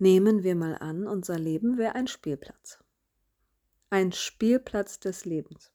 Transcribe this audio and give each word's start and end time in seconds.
Nehmen 0.00 0.44
wir 0.44 0.54
mal 0.54 0.76
an, 0.78 1.06
unser 1.06 1.38
Leben 1.38 1.76
wäre 1.76 1.94
ein 1.94 2.06
Spielplatz. 2.06 2.82
Ein 3.90 4.12
Spielplatz 4.12 4.98
des 4.98 5.26
Lebens. 5.26 5.72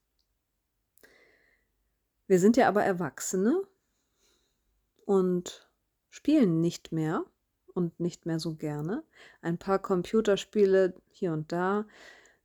Wir 2.26 2.40
sind 2.40 2.58
ja 2.58 2.68
aber 2.68 2.84
Erwachsene 2.84 3.62
und 5.06 5.70
spielen 6.10 6.60
nicht 6.60 6.92
mehr 6.92 7.24
und 7.76 8.00
nicht 8.00 8.26
mehr 8.26 8.40
so 8.40 8.56
gerne. 8.56 9.04
Ein 9.44 9.60
paar 9.60 9.78
Computerspiele 9.78 10.96
hier 11.12 11.32
und 11.32 11.52
da, 11.52 11.86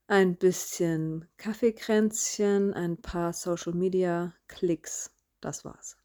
ein 0.06 0.36
bisschen 0.36 1.26
Kaffeekränzchen, 1.38 2.74
ein 2.74 2.98
paar 2.98 3.32
Social 3.32 3.72
Media 3.72 4.34
Klicks, 4.48 5.14
das 5.40 5.64
war's. 5.64 5.96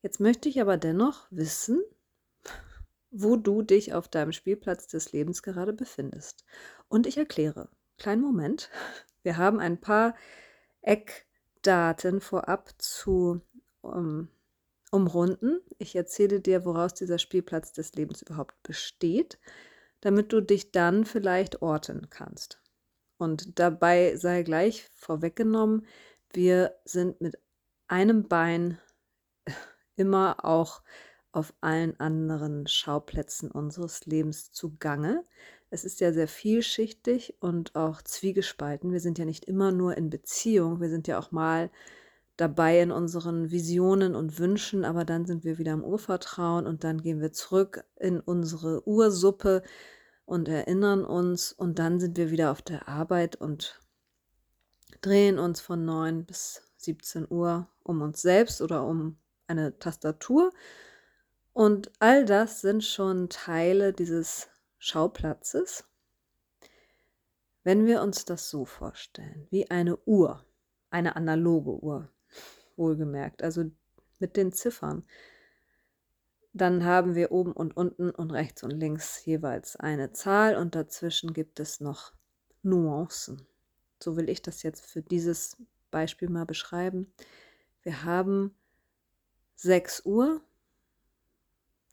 Jetzt 0.00 0.18
möchte 0.18 0.48
ich 0.48 0.62
aber 0.62 0.78
dennoch 0.78 1.26
wissen, 1.30 1.82
wo 3.10 3.36
du 3.36 3.62
dich 3.62 3.94
auf 3.94 4.08
deinem 4.08 4.32
Spielplatz 4.32 4.86
des 4.86 5.12
Lebens 5.12 5.42
gerade 5.42 5.72
befindest. 5.72 6.44
Und 6.88 7.06
ich 7.06 7.16
erkläre. 7.16 7.68
Kleinen 7.96 8.22
Moment. 8.22 8.70
Wir 9.22 9.36
haben 9.36 9.60
ein 9.60 9.80
paar 9.80 10.14
Eckdaten 10.82 12.20
vorab 12.20 12.70
zu 12.78 13.40
um, 13.82 14.28
umrunden. 14.90 15.60
Ich 15.78 15.96
erzähle 15.96 16.40
dir, 16.40 16.64
woraus 16.64 16.94
dieser 16.94 17.18
Spielplatz 17.18 17.72
des 17.72 17.94
Lebens 17.94 18.22
überhaupt 18.22 18.62
besteht, 18.62 19.38
damit 20.00 20.32
du 20.32 20.40
dich 20.40 20.70
dann 20.70 21.04
vielleicht 21.04 21.62
orten 21.62 22.08
kannst. 22.10 22.60
Und 23.18 23.58
dabei 23.58 24.16
sei 24.16 24.44
gleich 24.44 24.88
vorweggenommen, 24.94 25.86
wir 26.32 26.74
sind 26.84 27.20
mit 27.20 27.36
einem 27.88 28.28
Bein 28.28 28.78
immer 29.96 30.44
auch 30.44 30.82
auf 31.32 31.54
allen 31.60 31.98
anderen 32.00 32.66
Schauplätzen 32.66 33.50
unseres 33.50 34.06
Lebens 34.06 34.52
zugange. 34.52 35.24
Es 35.70 35.84
ist 35.84 36.00
ja 36.00 36.12
sehr 36.12 36.28
vielschichtig 36.28 37.36
und 37.40 37.74
auch 37.74 38.00
zwiegespalten. 38.02 38.92
Wir 38.92 39.00
sind 39.00 39.18
ja 39.18 39.24
nicht 39.24 39.44
immer 39.44 39.70
nur 39.70 39.96
in 39.96 40.10
Beziehung, 40.10 40.80
wir 40.80 40.88
sind 40.88 41.06
ja 41.06 41.18
auch 41.18 41.30
mal 41.30 41.70
dabei 42.38 42.80
in 42.80 42.92
unseren 42.92 43.50
Visionen 43.50 44.14
und 44.14 44.38
Wünschen, 44.38 44.84
aber 44.84 45.04
dann 45.04 45.26
sind 45.26 45.44
wir 45.44 45.58
wieder 45.58 45.72
im 45.72 45.84
Urvertrauen 45.84 46.66
und 46.66 46.84
dann 46.84 47.02
gehen 47.02 47.20
wir 47.20 47.32
zurück 47.32 47.84
in 47.96 48.20
unsere 48.20 48.86
Ursuppe 48.86 49.62
und 50.24 50.48
erinnern 50.48 51.04
uns 51.04 51.52
und 51.52 51.78
dann 51.78 51.98
sind 52.00 52.16
wir 52.16 52.30
wieder 52.30 52.52
auf 52.52 52.62
der 52.62 52.88
Arbeit 52.88 53.36
und 53.36 53.80
drehen 55.00 55.38
uns 55.38 55.60
von 55.60 55.84
9 55.84 56.26
bis 56.26 56.62
17 56.76 57.26
Uhr 57.28 57.68
um 57.82 58.02
uns 58.02 58.22
selbst 58.22 58.62
oder 58.62 58.84
um 58.86 59.18
eine 59.48 59.78
Tastatur 59.78 60.52
und 61.58 61.90
all 61.98 62.24
das 62.24 62.60
sind 62.60 62.84
schon 62.84 63.28
Teile 63.30 63.92
dieses 63.92 64.48
Schauplatzes. 64.78 65.82
Wenn 67.64 67.84
wir 67.84 68.00
uns 68.00 68.24
das 68.24 68.48
so 68.48 68.64
vorstellen, 68.64 69.48
wie 69.50 69.68
eine 69.68 69.96
Uhr, 70.06 70.46
eine 70.90 71.16
analoge 71.16 71.82
Uhr, 71.82 72.12
wohlgemerkt, 72.76 73.42
also 73.42 73.64
mit 74.20 74.36
den 74.36 74.52
Ziffern, 74.52 75.04
dann 76.52 76.84
haben 76.84 77.16
wir 77.16 77.32
oben 77.32 77.54
und 77.54 77.76
unten 77.76 78.10
und 78.12 78.30
rechts 78.30 78.62
und 78.62 78.70
links 78.70 79.24
jeweils 79.24 79.74
eine 79.74 80.12
Zahl 80.12 80.54
und 80.54 80.76
dazwischen 80.76 81.32
gibt 81.32 81.58
es 81.58 81.80
noch 81.80 82.12
Nuancen. 82.62 83.48
So 84.00 84.16
will 84.16 84.28
ich 84.28 84.42
das 84.42 84.62
jetzt 84.62 84.86
für 84.86 85.02
dieses 85.02 85.56
Beispiel 85.90 86.28
mal 86.28 86.46
beschreiben. 86.46 87.12
Wir 87.82 88.04
haben 88.04 88.54
6 89.56 90.04
Uhr 90.04 90.40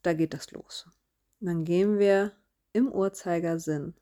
da 0.06 0.14
geht 0.14 0.34
das 0.34 0.52
los. 0.52 0.88
dann 1.40 1.64
gehen 1.64 2.00
wir 2.00 2.32
im 2.74 2.92
Uhrzeigersinn 2.92 3.94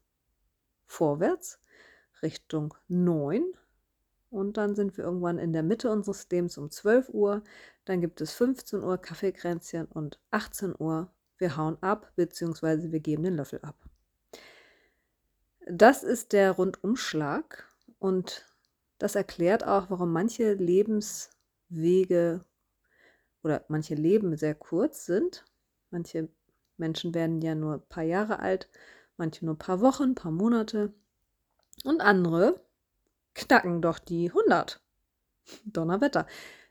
vorwärts 0.86 1.60
Richtung 2.22 2.74
9 2.88 3.44
und 4.30 4.58
dann 4.58 4.76
sind 4.76 4.98
wir 4.98 5.04
irgendwann 5.04 5.38
in 5.38 5.54
der 5.54 5.64
Mitte 5.64 5.92
unseres 5.92 6.28
Lebens 6.30 6.58
um 6.58 6.72
12 6.72 7.10
Uhr. 7.10 7.44
Dann 7.86 8.02
gibt 8.02 8.20
es 8.20 8.34
15 8.34 8.82
Uhr 8.84 8.98
Kaffeekränzchen 8.98 9.86
und 9.86 10.20
18 10.32 10.74
Uhr 10.80 11.14
wir 11.38 11.58
hauen 11.58 11.78
ab 11.82 12.12
bzw. 12.16 12.92
wir 12.92 13.00
geben 13.00 13.24
den 13.24 13.36
Löffel 13.36 13.60
ab. 13.62 13.76
Das 15.68 16.04
ist 16.04 16.34
der 16.34 16.52
Rundumschlag 16.52 17.68
und 18.00 18.46
das 18.98 19.16
erklärt 19.16 19.66
auch, 19.66 19.90
warum 19.90 20.12
manche 20.12 20.54
Lebenswege 20.54 22.44
oder 23.44 23.66
manche 23.68 23.96
Leben 23.96 24.36
sehr 24.38 24.56
kurz 24.56 25.06
sind 25.06 25.46
Manche 25.94 26.28
Menschen 26.78 27.14
werden 27.14 27.40
ja 27.44 27.54
nur 27.54 27.76
ein 27.76 27.88
paar 27.88 28.04
Jahre 28.04 28.40
alt, 28.40 28.68
manche 29.16 29.46
nur 29.46 29.54
ein 29.54 29.60
paar 29.60 29.80
Wochen, 29.80 30.04
ein 30.04 30.16
paar 30.16 30.32
Monate. 30.32 30.92
Und 31.84 32.02
andere 32.02 32.60
knacken 33.36 33.80
doch 33.80 34.00
die 34.00 34.30
100. 34.30 34.82
Donnerwetter. 35.66 36.26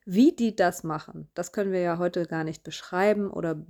Wie 0.04 0.32
die 0.32 0.56
das 0.56 0.82
machen, 0.82 1.30
das 1.34 1.52
können 1.52 1.70
wir 1.70 1.78
ja 1.78 1.98
heute 1.98 2.26
gar 2.26 2.42
nicht 2.42 2.64
beschreiben 2.64 3.30
oder 3.30 3.64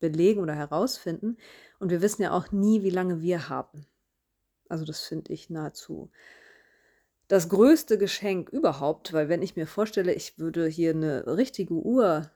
belegen 0.00 0.40
oder 0.40 0.54
herausfinden. 0.54 1.36
Und 1.78 1.90
wir 1.90 2.02
wissen 2.02 2.22
ja 2.22 2.32
auch 2.32 2.50
nie, 2.50 2.82
wie 2.82 2.90
lange 2.90 3.20
wir 3.20 3.48
haben. 3.48 3.86
Also 4.68 4.84
das 4.84 5.02
finde 5.02 5.32
ich 5.32 5.48
nahezu 5.48 6.10
das 7.28 7.50
größte 7.50 7.98
Geschenk 7.98 8.48
überhaupt, 8.48 9.12
weil 9.12 9.28
wenn 9.28 9.42
ich 9.42 9.54
mir 9.54 9.66
vorstelle, 9.66 10.14
ich 10.14 10.38
würde 10.38 10.66
hier 10.66 10.90
eine 10.90 11.26
richtige 11.36 11.74
Uhr 11.74 12.30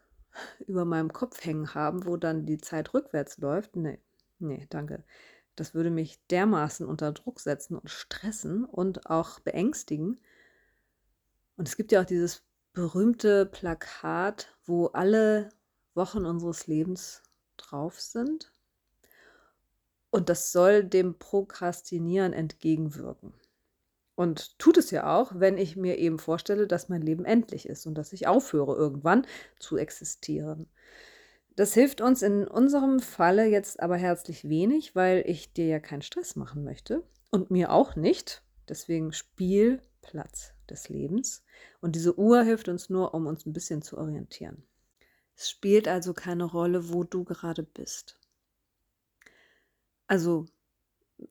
über 0.67 0.85
meinem 0.85 1.13
Kopf 1.13 1.45
hängen 1.45 1.75
haben, 1.75 2.07
wo 2.07 2.17
dann 2.17 2.47
die 2.47 2.59
Zeit 2.59 2.95
rückwärts 2.95 3.39
läuft. 3.39 3.77
Nee, 3.77 3.99
nee, 4.39 4.67
danke. 4.71 5.05
Das 5.57 5.75
würde 5.75 5.91
mich 5.91 6.19
dermaßen 6.29 6.87
unter 6.87 7.13
Druck 7.13 7.41
setzen 7.41 7.77
und 7.77 7.91
stressen 7.91 8.65
und 8.65 9.11
auch 9.11 9.41
beängstigen. 9.41 10.21
Und 11.57 11.69
es 11.69 11.77
gibt 11.77 11.93
ja 11.93 12.01
auch 12.01 12.07
dieses 12.07 12.43
berühmte 12.73 13.47
Plakat, 13.47 14.57
wo 14.65 14.87
alle 14.87 15.51
Wochen 15.95 16.25
unseres 16.25 16.67
Lebens 16.67 17.23
drauf 17.57 18.01
sind. 18.01 18.51
Und 20.11 20.29
das 20.29 20.53
soll 20.53 20.85
dem 20.85 21.19
Prokrastinieren 21.19 22.33
entgegenwirken. 22.33 23.35
Und 24.15 24.59
tut 24.59 24.77
es 24.77 24.91
ja 24.91 25.19
auch, 25.19 25.33
wenn 25.35 25.57
ich 25.57 25.77
mir 25.77 25.99
eben 25.99 26.19
vorstelle, 26.19 26.67
dass 26.67 26.89
mein 26.89 27.03
Leben 27.03 27.25
endlich 27.25 27.69
ist 27.69 27.87
und 27.87 27.95
dass 27.95 28.13
ich 28.13 28.27
aufhöre 28.27 28.77
irgendwann 28.77 29.27
zu 29.59 29.77
existieren. 29.77 30.69
Das 31.57 31.75
hilft 31.75 32.01
uns 32.01 32.23
in 32.23 32.47
unserem 32.47 33.01
Falle 33.01 33.47
jetzt 33.47 33.81
aber 33.81 33.97
herzlich 33.97 34.49
wenig, 34.49 34.95
weil 34.95 35.23
ich 35.27 35.53
dir 35.53 35.67
ja 35.67 35.81
keinen 35.81 36.03
Stress 36.03 36.37
machen 36.37 36.65
möchte 36.65 37.03
und 37.31 37.51
mir 37.51 37.73
auch 37.73 37.97
nicht. 37.97 38.43
Deswegen 38.69 39.13
Spielplatz 39.13 40.55
des 40.69 40.89
Lebens. 40.89 41.45
Und 41.81 41.95
diese 41.97 42.19
Uhr 42.19 42.43
hilft 42.43 42.69
uns 42.69 42.89
nur, 42.91 43.15
um 43.15 43.27
uns 43.27 43.45
ein 43.45 43.53
bisschen 43.53 43.83
zu 43.83 43.99
orientieren. 43.99 44.63
Es 45.37 45.51
spielt 45.51 45.89
also 45.89 46.15
keine 46.15 46.45
Rolle, 46.45 46.93
wo 46.93 47.05
du 47.05 47.25
gerade 47.25 47.63
bist. 47.63 48.19
Also 50.07 50.47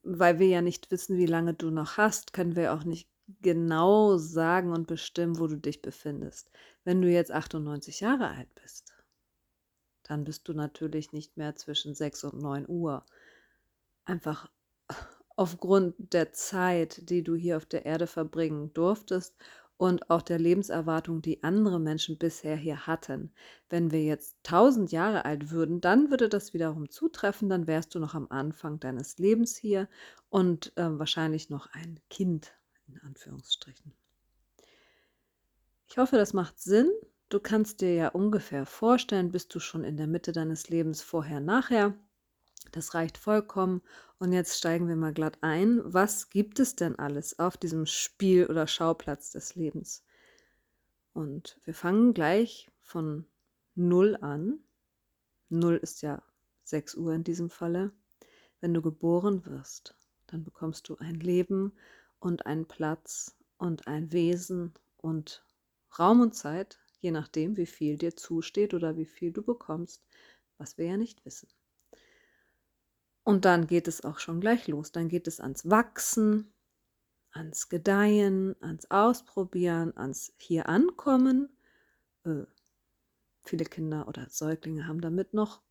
weil 0.03 0.40
wir 0.40 0.47
ja 0.47 0.62
nicht 0.62 0.91
wissen, 0.91 1.18
wie 1.18 1.25
lange 1.25 1.53
du 1.53 1.69
noch 1.69 1.97
hast, 1.97 2.34
können 2.34 2.56
wir 2.56 2.74
auch 2.74 2.84
nicht 2.84 3.09
genau 3.41 4.18
sagen 4.18 4.72
und 4.72 4.88
bestimmen, 4.88 5.40
wo 5.40 5.47
du 5.47 5.57
dich 5.57 5.81
befindest. 5.81 6.52
Wenn 6.84 7.02
du 7.02 7.09
jetzt 7.09 7.31
98 7.31 8.01
Jahre 8.01 8.30
alt 8.30 8.53
bist, 8.56 8.94
dann 10.03 10.24
bist 10.24 10.47
du 10.47 10.53
natürlich 10.53 11.13
nicht 11.13 11.38
mehr 11.38 11.56
zwischen 11.56 11.96
6 11.96 12.25
und 12.25 12.41
9 12.41 12.68
Uhr. 12.68 13.06
Einfach 14.06 14.50
aufgrund 15.35 15.96
der 16.13 16.34
Zeit, 16.34 17.09
die 17.09 17.24
du 17.24 17.35
hier 17.35 17.57
auf 17.57 17.66
der 17.66 17.85
Erde 17.85 18.07
verbringen 18.07 18.74
durftest 18.74 19.35
und 19.81 20.12
auch 20.12 20.22
der 20.22 20.38
Lebenserwartung, 20.38 21.24
die 21.24 21.42
andere 21.42 21.80
Menschen 21.80 22.19
bisher 22.19 22.56
hier 22.56 22.86
hatten. 22.86 23.34
Wenn 23.68 23.90
wir 23.90 24.03
jetzt 24.03 24.38
1000 24.46 24.92
Jahre 24.92 25.25
alt 25.25 25.50
würden, 25.50 25.81
dann 25.81 26.12
würde 26.12 26.30
das 26.30 26.53
wiederum 26.53 26.92
zutreffen, 26.92 27.50
dann 27.50 27.66
wärst 27.66 27.96
du 27.96 28.00
noch 28.00 28.14
am 28.14 28.28
Anfang 28.30 28.80
deines 28.80 29.18
Lebens 29.18 29.57
hier 29.57 29.89
und 30.30 30.72
äh, 30.78 31.00
wahrscheinlich 31.00 31.50
noch 31.50 31.66
ein 31.74 32.00
Kind 32.12 32.54
in 32.88 33.00
Anführungsstrichen. 33.00 33.92
Ich 35.88 35.98
hoffe, 35.98 36.16
das 36.16 36.33
macht 36.33 36.60
Sinn. 36.60 36.92
Du 37.30 37.39
kannst 37.39 37.81
dir 37.81 37.95
ja 37.95 38.10
ungefähr 38.10 38.68
vorstellen, 38.68 39.31
bist 39.31 39.56
du 39.56 39.60
schon 39.60 39.83
in 39.83 39.98
der 39.98 40.06
Mitte 40.06 40.31
deines 40.31 40.69
Lebens 40.69 41.01
vorher, 41.01 41.39
nachher. 41.39 41.95
Das 42.71 42.94
reicht 42.94 43.18
vollkommen. 43.18 43.81
Und 44.18 44.33
jetzt 44.33 44.57
steigen 44.57 44.88
wir 44.88 44.95
mal 44.95 45.13
glatt 45.13 45.39
ein. 45.41 45.81
Was 45.83 46.29
gibt 46.29 46.59
es 46.59 46.75
denn 46.75 46.97
alles 46.97 47.39
auf 47.39 47.57
diesem 47.57 47.85
Spiel- 47.85 48.47
oder 48.47 48.68
Schauplatz 48.68 49.31
des 49.31 49.56
Lebens? 49.56 50.03
Und 51.13 51.59
wir 51.65 51.73
fangen 51.73 52.13
gleich 52.13 52.69
von 52.81 53.25
Null 53.75 54.18
an. 54.21 54.59
Null 55.50 55.75
ist 55.75 56.01
ja 56.01 56.23
6 56.63 56.95
Uhr 56.95 57.13
in 57.13 57.23
diesem 57.23 57.50
Falle. 57.50 57.91
Wenn 58.62 58.73
du 58.73 58.81
geboren 58.81 59.45
wirst, 59.45 59.95
dann 60.27 60.44
bekommst 60.44 60.88
du 60.88 60.97
ein 60.97 61.19
Leben 61.19 61.73
und 62.19 62.45
einen 62.45 62.68
Platz 62.68 63.35
und 63.57 63.88
ein 63.88 64.12
Wesen 64.12 64.73
und 64.97 65.44
Raum 65.97 66.21
und 66.21 66.35
Zeit, 66.35 66.79
je 67.00 67.12
nachdem, 67.12 67.57
wie 67.57 67.65
viel 67.65 67.97
dir 67.97 68.15
zusteht 68.15 68.73
oder 68.73 68.95
wie 68.95 69.06
viel 69.06 69.33
du 69.33 69.41
bekommst, 69.41 70.06
was 70.57 70.77
wir 70.77 70.85
ja 70.85 70.97
nicht 70.97 71.25
wissen. 71.25 71.50
Und 73.23 73.45
dann 73.45 73.68
geht 73.68 73.88
es 73.88 74.03
auch 74.03 74.19
schon 74.19 74.41
gleich 74.41 74.68
los. 74.68 74.91
Dann 74.91 75.09
geht 75.09 75.27
es 75.27 75.39
ans 75.39 75.69
Wachsen, 75.69 76.53
ans 77.31 77.69
Gedeihen, 77.69 78.56
ans 78.62 78.89
Ausprobieren, 78.89 79.95
ans 79.95 80.33
Hier 80.38 80.68
ankommen. 80.68 81.50
Äh, 82.25 82.45
viele 83.44 83.65
Kinder 83.65 84.07
oder 84.07 84.27
Säuglinge 84.29 84.88
haben 84.88 85.01
damit 85.01 85.33
noch 85.33 85.62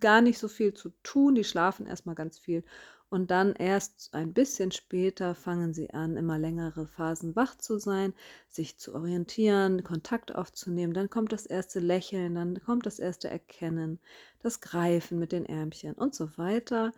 gar 0.00 0.20
nicht 0.20 0.38
so 0.38 0.48
viel 0.48 0.74
zu 0.74 0.90
tun. 1.02 1.34
Die 1.34 1.44
schlafen 1.44 1.86
erstmal 1.86 2.14
ganz 2.14 2.38
viel. 2.38 2.64
Und 3.10 3.30
dann 3.30 3.54
erst 3.54 4.12
ein 4.14 4.34
bisschen 4.34 4.70
später 4.70 5.34
fangen 5.34 5.72
sie 5.72 5.90
an, 5.90 6.16
immer 6.18 6.38
längere 6.38 6.86
Phasen 6.86 7.34
wach 7.36 7.56
zu 7.56 7.78
sein, 7.78 8.12
sich 8.48 8.78
zu 8.78 8.94
orientieren, 8.94 9.82
Kontakt 9.82 10.34
aufzunehmen. 10.34 10.92
Dann 10.92 11.08
kommt 11.08 11.32
das 11.32 11.46
erste 11.46 11.80
Lächeln, 11.80 12.34
dann 12.34 12.60
kommt 12.60 12.84
das 12.84 12.98
erste 12.98 13.28
Erkennen, 13.28 13.98
das 14.40 14.60
Greifen 14.60 15.18
mit 15.18 15.32
den 15.32 15.46
Ärmchen 15.46 15.94
und 15.94 16.14
so 16.14 16.36
weiter. 16.36 16.92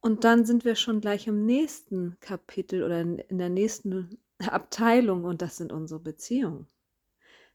Und 0.00 0.24
dann 0.24 0.44
sind 0.44 0.66
wir 0.66 0.74
schon 0.74 1.00
gleich 1.00 1.26
im 1.26 1.46
nächsten 1.46 2.18
Kapitel 2.20 2.82
oder 2.82 3.00
in 3.00 3.38
der 3.38 3.48
nächsten 3.48 4.18
Abteilung 4.38 5.24
und 5.24 5.40
das 5.40 5.56
sind 5.56 5.72
unsere 5.72 6.00
Beziehungen. 6.00 6.66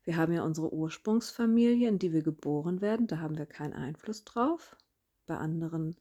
Wir 0.04 0.18
haben 0.18 0.33
ja 0.33 0.44
unsere 0.44 0.74
Ursprungsfamilie, 0.74 1.88
in 1.88 2.00
die 2.00 2.13
wir 2.13 2.24
geboren 2.24 2.81
werden, 2.81 3.06
da 3.06 3.19
haben 3.19 3.38
wir 3.38 3.45
keinen 3.45 3.74
Einfluss 3.74 4.24
drauf. 4.24 4.75
Bei 5.27 5.38
anderen 5.38 5.95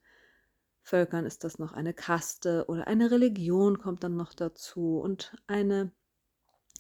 Völkern 0.89 1.27
ist 1.27 1.45
das 1.45 1.59
noch 1.59 1.73
eine 1.75 1.93
Kaste 1.93 2.65
oder 2.67 2.87
eine 2.87 3.11
Religion 3.11 3.79
kommt 3.79 4.03
dann 4.05 4.17
noch 4.17 4.33
dazu 4.33 4.99
und 5.01 5.37
eine 5.47 5.93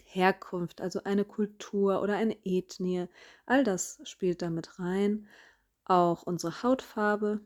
Herkunft, 0.04 0.80
also 0.80 1.04
eine 1.04 1.26
Kultur 1.26 2.00
oder 2.00 2.16
eine 2.16 2.38
Ethnie. 2.42 3.06
All 3.44 3.64
das 3.64 4.00
spielt 4.04 4.40
damit 4.40 4.78
rein. 4.78 5.28
Auch 5.84 6.22
unsere 6.22 6.62
Hautfarbe, 6.62 7.42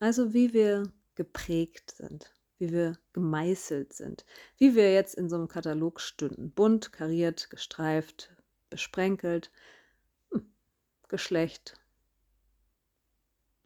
also 0.00 0.32
wie 0.32 0.54
wir 0.54 0.90
geprägt 1.14 1.90
sind, 1.90 2.32
wie 2.58 2.72
wir 2.72 2.98
gemeißelt 3.12 3.92
sind, 3.92 4.24
wie 4.56 4.74
wir 4.74 4.94
jetzt 4.94 5.14
in 5.14 5.28
so 5.28 5.36
einem 5.36 5.48
Katalog 5.48 6.00
stünden. 6.00 6.52
Bunt, 6.52 6.90
kariert, 6.90 7.50
gestreift, 7.50 8.34
besprenkelt. 8.70 9.50
Hm. 10.32 10.50
Geschlecht, 11.08 11.78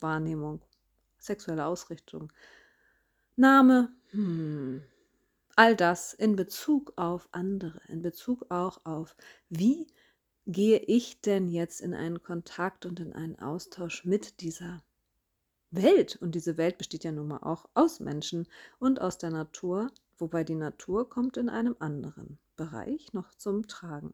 Wahrnehmung, 0.01 0.61
sexuelle 1.23 1.67
Ausrichtung, 1.67 2.33
Name, 3.37 3.91
hm. 4.11 4.83
all 5.57 5.75
das 5.77 6.13
in 6.13 6.37
Bezug 6.37 6.93
auf 6.97 7.29
andere, 7.33 7.81
in 7.89 8.03
Bezug 8.03 8.47
auch 8.51 8.85
auf, 8.85 9.17
wie 9.49 9.87
gehe 10.47 10.79
ich 10.79 11.21
denn 11.21 11.49
jetzt 11.49 11.81
in 11.81 11.95
einen 11.95 12.23
Kontakt 12.23 12.85
und 12.85 13.01
in 13.01 13.13
einen 13.13 13.39
Austausch 13.39 14.05
mit 14.05 14.41
dieser 14.41 14.83
Welt? 15.71 16.17
Und 16.17 16.35
diese 16.35 16.57
Welt 16.57 16.79
besteht 16.79 17.05
ja 17.05 17.13
nun 17.13 17.29
mal 17.29 17.39
auch 17.39 17.69
aus 17.75 18.01
Menschen 18.01 18.49
und 18.79 19.01
aus 19.01 19.19
der 19.19 19.31
Natur, 19.31 19.91
wobei 20.19 20.45
die 20.45 20.57
Natur 20.57 21.09
kommt 21.09 21.37
in 21.37 21.49
einem 21.49 21.77
anderen 21.79 22.39
Bereich 22.57 23.13
noch 23.13 23.35
zum 23.35 23.67
Tragen. 23.67 24.13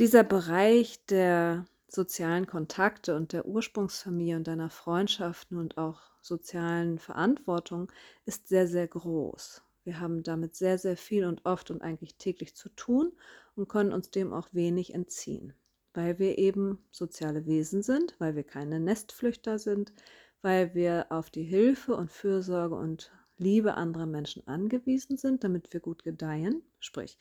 Dieser 0.00 0.24
Bereich 0.24 1.04
der 1.06 1.66
sozialen 1.94 2.46
Kontakte 2.46 3.14
und 3.16 3.32
der 3.32 3.46
Ursprungsfamilie 3.46 4.36
und 4.36 4.46
deiner 4.46 4.70
Freundschaften 4.70 5.58
und 5.58 5.78
auch 5.78 6.00
sozialen 6.20 6.98
Verantwortung 6.98 7.90
ist 8.24 8.48
sehr, 8.48 8.66
sehr 8.66 8.88
groß. 8.88 9.62
Wir 9.84 10.00
haben 10.00 10.22
damit 10.22 10.56
sehr, 10.56 10.78
sehr 10.78 10.96
viel 10.96 11.24
und 11.26 11.44
oft 11.44 11.70
und 11.70 11.82
eigentlich 11.82 12.16
täglich 12.16 12.54
zu 12.54 12.70
tun 12.70 13.12
und 13.54 13.68
können 13.68 13.92
uns 13.92 14.10
dem 14.10 14.32
auch 14.32 14.48
wenig 14.52 14.94
entziehen, 14.94 15.52
weil 15.92 16.18
wir 16.18 16.38
eben 16.38 16.78
soziale 16.90 17.46
Wesen 17.46 17.82
sind, 17.82 18.16
weil 18.18 18.34
wir 18.34 18.44
keine 18.44 18.80
Nestflüchter 18.80 19.58
sind, 19.58 19.92
weil 20.40 20.74
wir 20.74 21.06
auf 21.10 21.30
die 21.30 21.44
Hilfe 21.44 21.94
und 21.94 22.10
Fürsorge 22.10 22.74
und 22.74 23.12
Liebe 23.36 23.74
anderer 23.74 24.06
Menschen 24.06 24.46
angewiesen 24.46 25.16
sind, 25.16 25.44
damit 25.44 25.72
wir 25.72 25.80
gut 25.80 26.04
gedeihen. 26.04 26.62
Sprich, 26.80 27.18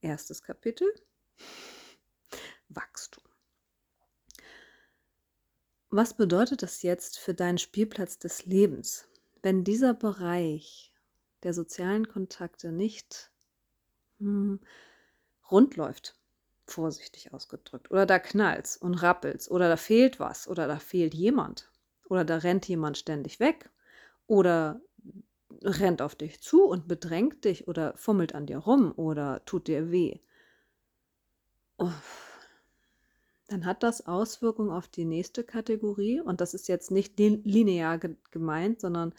erstes 0.00 0.42
Kapitel, 0.42 0.86
Wachstum. 2.68 3.25
Was 5.90 6.14
bedeutet 6.14 6.62
das 6.62 6.82
jetzt 6.82 7.18
für 7.18 7.32
deinen 7.32 7.58
Spielplatz 7.58 8.18
des 8.18 8.44
Lebens, 8.44 9.08
wenn 9.42 9.62
dieser 9.62 9.94
Bereich 9.94 10.92
der 11.44 11.54
sozialen 11.54 12.08
Kontakte 12.08 12.72
nicht 12.72 13.30
hm, 14.18 14.60
rund 15.50 15.76
läuft, 15.76 16.18
vorsichtig 16.66 17.32
ausgedrückt, 17.32 17.90
oder 17.92 18.04
da 18.04 18.18
knallt's 18.18 18.76
und 18.76 18.94
rappelt's, 18.94 19.48
oder 19.48 19.68
da 19.68 19.76
fehlt 19.76 20.18
was, 20.18 20.48
oder 20.48 20.66
da 20.66 20.78
fehlt 20.80 21.14
jemand, 21.14 21.70
oder 22.08 22.24
da 22.24 22.38
rennt 22.38 22.66
jemand 22.66 22.98
ständig 22.98 23.38
weg, 23.38 23.70
oder 24.26 24.80
rennt 25.62 26.02
auf 26.02 26.16
dich 26.16 26.40
zu 26.40 26.64
und 26.64 26.88
bedrängt 26.88 27.44
dich, 27.44 27.68
oder 27.68 27.96
fummelt 27.96 28.34
an 28.34 28.46
dir 28.46 28.58
rum, 28.58 28.92
oder 28.96 29.44
tut 29.44 29.68
dir 29.68 29.92
weh. 29.92 30.18
Uff 31.78 32.25
dann 33.48 33.64
hat 33.64 33.82
das 33.82 34.06
Auswirkungen 34.06 34.70
auf 34.70 34.88
die 34.88 35.04
nächste 35.04 35.44
Kategorie. 35.44 36.20
Und 36.20 36.40
das 36.40 36.54
ist 36.54 36.68
jetzt 36.68 36.90
nicht 36.90 37.18
linear 37.18 37.98
gemeint, 38.30 38.80
sondern 38.80 39.14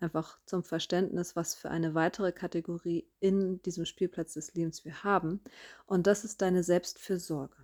einfach 0.00 0.38
zum 0.46 0.62
Verständnis, 0.62 1.34
was 1.36 1.54
für 1.54 1.70
eine 1.70 1.94
weitere 1.94 2.32
Kategorie 2.32 3.08
in 3.20 3.60
diesem 3.62 3.84
Spielplatz 3.84 4.34
des 4.34 4.54
Lebens 4.54 4.84
wir 4.84 5.02
haben. 5.02 5.40
Und 5.86 6.06
das 6.06 6.24
ist 6.24 6.42
deine 6.42 6.62
Selbstfürsorge. 6.62 7.56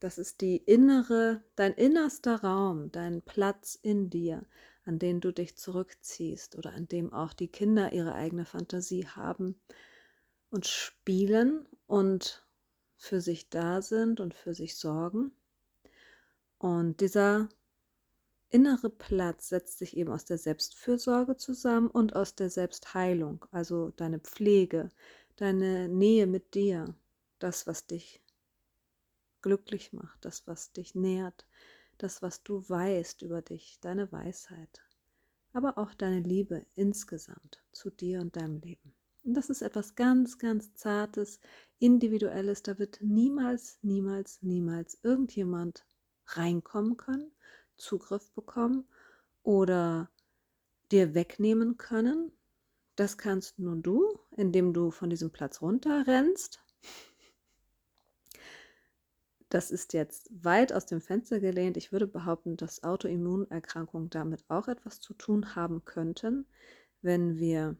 Das 0.00 0.18
ist 0.18 0.40
die 0.40 0.56
innere, 0.56 1.42
dein 1.56 1.72
innerster 1.74 2.42
Raum, 2.42 2.90
dein 2.90 3.22
Platz 3.22 3.78
in 3.80 4.10
dir, 4.10 4.44
an 4.84 4.98
den 4.98 5.20
du 5.20 5.32
dich 5.32 5.56
zurückziehst 5.56 6.56
oder 6.56 6.72
an 6.72 6.88
dem 6.88 7.12
auch 7.12 7.32
die 7.32 7.48
Kinder 7.48 7.92
ihre 7.92 8.14
eigene 8.14 8.44
Fantasie 8.44 9.06
haben 9.06 9.58
und 10.50 10.66
spielen 10.66 11.66
und 11.86 12.44
für 12.96 13.20
sich 13.20 13.48
da 13.50 13.82
sind 13.82 14.20
und 14.20 14.34
für 14.34 14.54
sich 14.54 14.76
sorgen. 14.76 15.32
Und 16.64 17.02
dieser 17.02 17.50
innere 18.48 18.88
Platz 18.88 19.50
setzt 19.50 19.76
sich 19.76 19.98
eben 19.98 20.10
aus 20.10 20.24
der 20.24 20.38
Selbstfürsorge 20.38 21.36
zusammen 21.36 21.88
und 21.88 22.16
aus 22.16 22.36
der 22.36 22.48
Selbstheilung, 22.48 23.44
also 23.50 23.90
deine 23.90 24.18
Pflege, 24.18 24.88
deine 25.36 25.90
Nähe 25.90 26.26
mit 26.26 26.54
dir, 26.54 26.96
das, 27.38 27.66
was 27.66 27.86
dich 27.86 28.22
glücklich 29.42 29.92
macht, 29.92 30.24
das, 30.24 30.46
was 30.46 30.72
dich 30.72 30.94
nährt, 30.94 31.46
das, 31.98 32.22
was 32.22 32.42
du 32.42 32.66
weißt 32.66 33.20
über 33.20 33.42
dich, 33.42 33.78
deine 33.82 34.10
Weisheit, 34.10 34.82
aber 35.52 35.76
auch 35.76 35.92
deine 35.92 36.20
Liebe 36.20 36.64
insgesamt 36.76 37.62
zu 37.72 37.90
dir 37.90 38.22
und 38.22 38.36
deinem 38.36 38.58
Leben. 38.60 38.94
Und 39.22 39.34
das 39.34 39.50
ist 39.50 39.60
etwas 39.60 39.96
ganz, 39.96 40.38
ganz 40.38 40.72
Zartes, 40.72 41.40
Individuelles. 41.78 42.62
Da 42.62 42.78
wird 42.78 43.02
niemals, 43.02 43.80
niemals, 43.82 44.42
niemals 44.42 44.98
irgendjemand 45.02 45.84
reinkommen 46.26 46.96
können, 46.96 47.30
Zugriff 47.76 48.30
bekommen 48.32 48.86
oder 49.42 50.10
dir 50.90 51.14
wegnehmen 51.14 51.76
können. 51.76 52.32
Das 52.96 53.18
kannst 53.18 53.58
nur 53.58 53.76
du, 53.76 54.18
indem 54.36 54.72
du 54.72 54.90
von 54.90 55.10
diesem 55.10 55.30
Platz 55.30 55.60
runterrennst. 55.60 56.60
Das 59.48 59.70
ist 59.70 59.92
jetzt 59.92 60.30
weit 60.44 60.72
aus 60.72 60.86
dem 60.86 61.00
Fenster 61.00 61.40
gelehnt. 61.40 61.76
Ich 61.76 61.92
würde 61.92 62.06
behaupten, 62.06 62.56
dass 62.56 62.82
Autoimmunerkrankungen 62.82 64.10
damit 64.10 64.44
auch 64.48 64.68
etwas 64.68 65.00
zu 65.00 65.14
tun 65.14 65.54
haben 65.54 65.84
könnten, 65.84 66.46
wenn 67.02 67.36
wir 67.38 67.76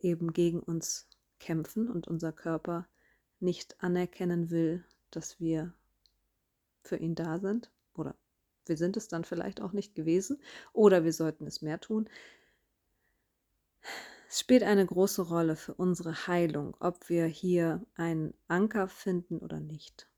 eben 0.00 0.32
gegen 0.32 0.60
uns 0.60 1.08
kämpfen 1.38 1.88
und 1.88 2.06
unser 2.08 2.32
Körper 2.32 2.86
nicht 3.38 3.82
anerkennen 3.82 4.50
will, 4.50 4.84
dass 5.10 5.40
wir 5.40 5.74
für 6.82 6.96
ihn 6.96 7.14
da 7.14 7.38
sind 7.38 7.70
oder 7.94 8.14
wir 8.66 8.76
sind 8.76 8.96
es 8.96 9.08
dann 9.08 9.24
vielleicht 9.24 9.60
auch 9.60 9.72
nicht 9.72 9.94
gewesen 9.94 10.40
oder 10.72 11.04
wir 11.04 11.12
sollten 11.12 11.46
es 11.46 11.62
mehr 11.62 11.80
tun. 11.80 12.08
Es 14.28 14.38
spielt 14.38 14.62
eine 14.62 14.86
große 14.86 15.22
Rolle 15.22 15.56
für 15.56 15.74
unsere 15.74 16.28
Heilung, 16.28 16.76
ob 16.78 17.08
wir 17.08 17.26
hier 17.26 17.84
einen 17.96 18.32
Anker 18.46 18.86
finden 18.86 19.38
oder 19.38 19.58
nicht. 19.58 20.08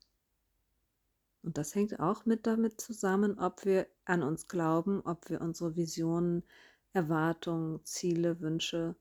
Und 1.41 1.57
das 1.57 1.75
hängt 1.75 1.99
auch 1.99 2.25
mit 2.25 2.45
damit 2.47 2.79
zusammen, 2.79 3.39
ob 3.39 3.65
wir 3.65 3.87
an 4.05 4.23
uns 4.23 4.47
glauben, 4.47 5.01
ob 5.01 5.29
wir 5.29 5.41
unsere 5.41 5.75
Visionen, 5.75 6.43
Erwartungen, 6.93 7.83
Ziele, 7.85 8.39
Wünsche 8.39 8.95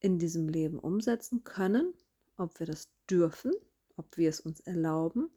in 0.00 0.18
diesem 0.18 0.48
Leben 0.48 0.78
umsetzen 0.78 1.44
können, 1.44 1.92
ob 2.36 2.58
wir 2.58 2.66
das 2.66 2.88
dürfen, 3.10 3.52
ob 4.00 4.16
wir 4.16 4.30
es 4.30 4.40
uns 4.40 4.60
erlauben 4.60 5.30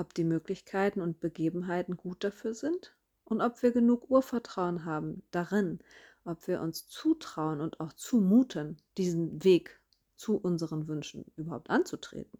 ob 0.00 0.14
die 0.14 0.24
Möglichkeiten 0.24 1.02
und 1.02 1.20
Begebenheiten 1.20 1.96
gut 1.96 2.24
dafür 2.24 2.54
sind 2.54 2.94
und 3.24 3.42
ob 3.42 3.62
wir 3.62 3.70
genug 3.70 4.10
Urvertrauen 4.10 4.84
haben 4.84 5.22
darin, 5.30 5.78
ob 6.24 6.48
wir 6.48 6.60
uns 6.62 6.88
zutrauen 6.88 7.60
und 7.60 7.80
auch 7.80 7.92
zumuten, 7.92 8.78
diesen 8.96 9.44
Weg 9.44 9.78
zu 10.16 10.36
unseren 10.36 10.88
Wünschen 10.88 11.26
überhaupt 11.36 11.70
anzutreten. 11.70 12.38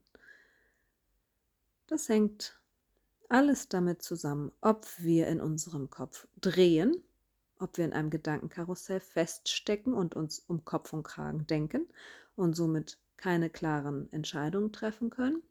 Das 1.87 2.09
hängt 2.09 2.59
alles 3.29 3.69
damit 3.69 4.03
zusammen, 4.03 4.53
ob 4.63 4.87
wir 4.99 5.29
in 5.29 5.41
unserem 5.41 5.91
Kopf 5.91 6.27
drehen, 6.41 6.97
ob 7.59 7.77
wir 7.77 7.85
in 7.85 7.93
einem 7.93 8.11
Gedankenkarussell 8.11 9.01
feststecken 9.01 9.93
und 9.93 10.17
uns 10.17 10.41
um 10.47 10.65
Kopf 10.65 10.93
und 10.95 11.03
Kragen 11.03 11.47
denken 11.47 11.87
und 12.37 12.57
somit 12.57 12.99
keine 13.19 13.51
klaren 13.51 14.11
Entscheidungen 14.13 14.73
treffen 14.73 15.11
können, 15.11 15.43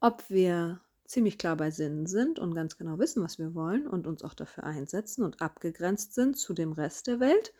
ob 0.00 0.28
wir 0.28 0.80
ziemlich 1.04 1.38
klar 1.38 1.56
bei 1.56 1.70
Sinnen 1.70 2.06
sind 2.06 2.38
und 2.38 2.54
ganz 2.54 2.76
genau 2.76 2.98
wissen, 2.98 3.22
was 3.22 3.38
wir 3.38 3.54
wollen 3.54 3.86
und 3.86 4.06
uns 4.06 4.22
auch 4.22 4.34
dafür 4.34 4.64
einsetzen 4.64 5.22
und 5.22 5.40
abgegrenzt 5.40 6.14
sind 6.14 6.36
zu 6.36 6.54
dem 6.54 6.72
Rest 6.72 7.06
der 7.06 7.20
Welt 7.20 7.52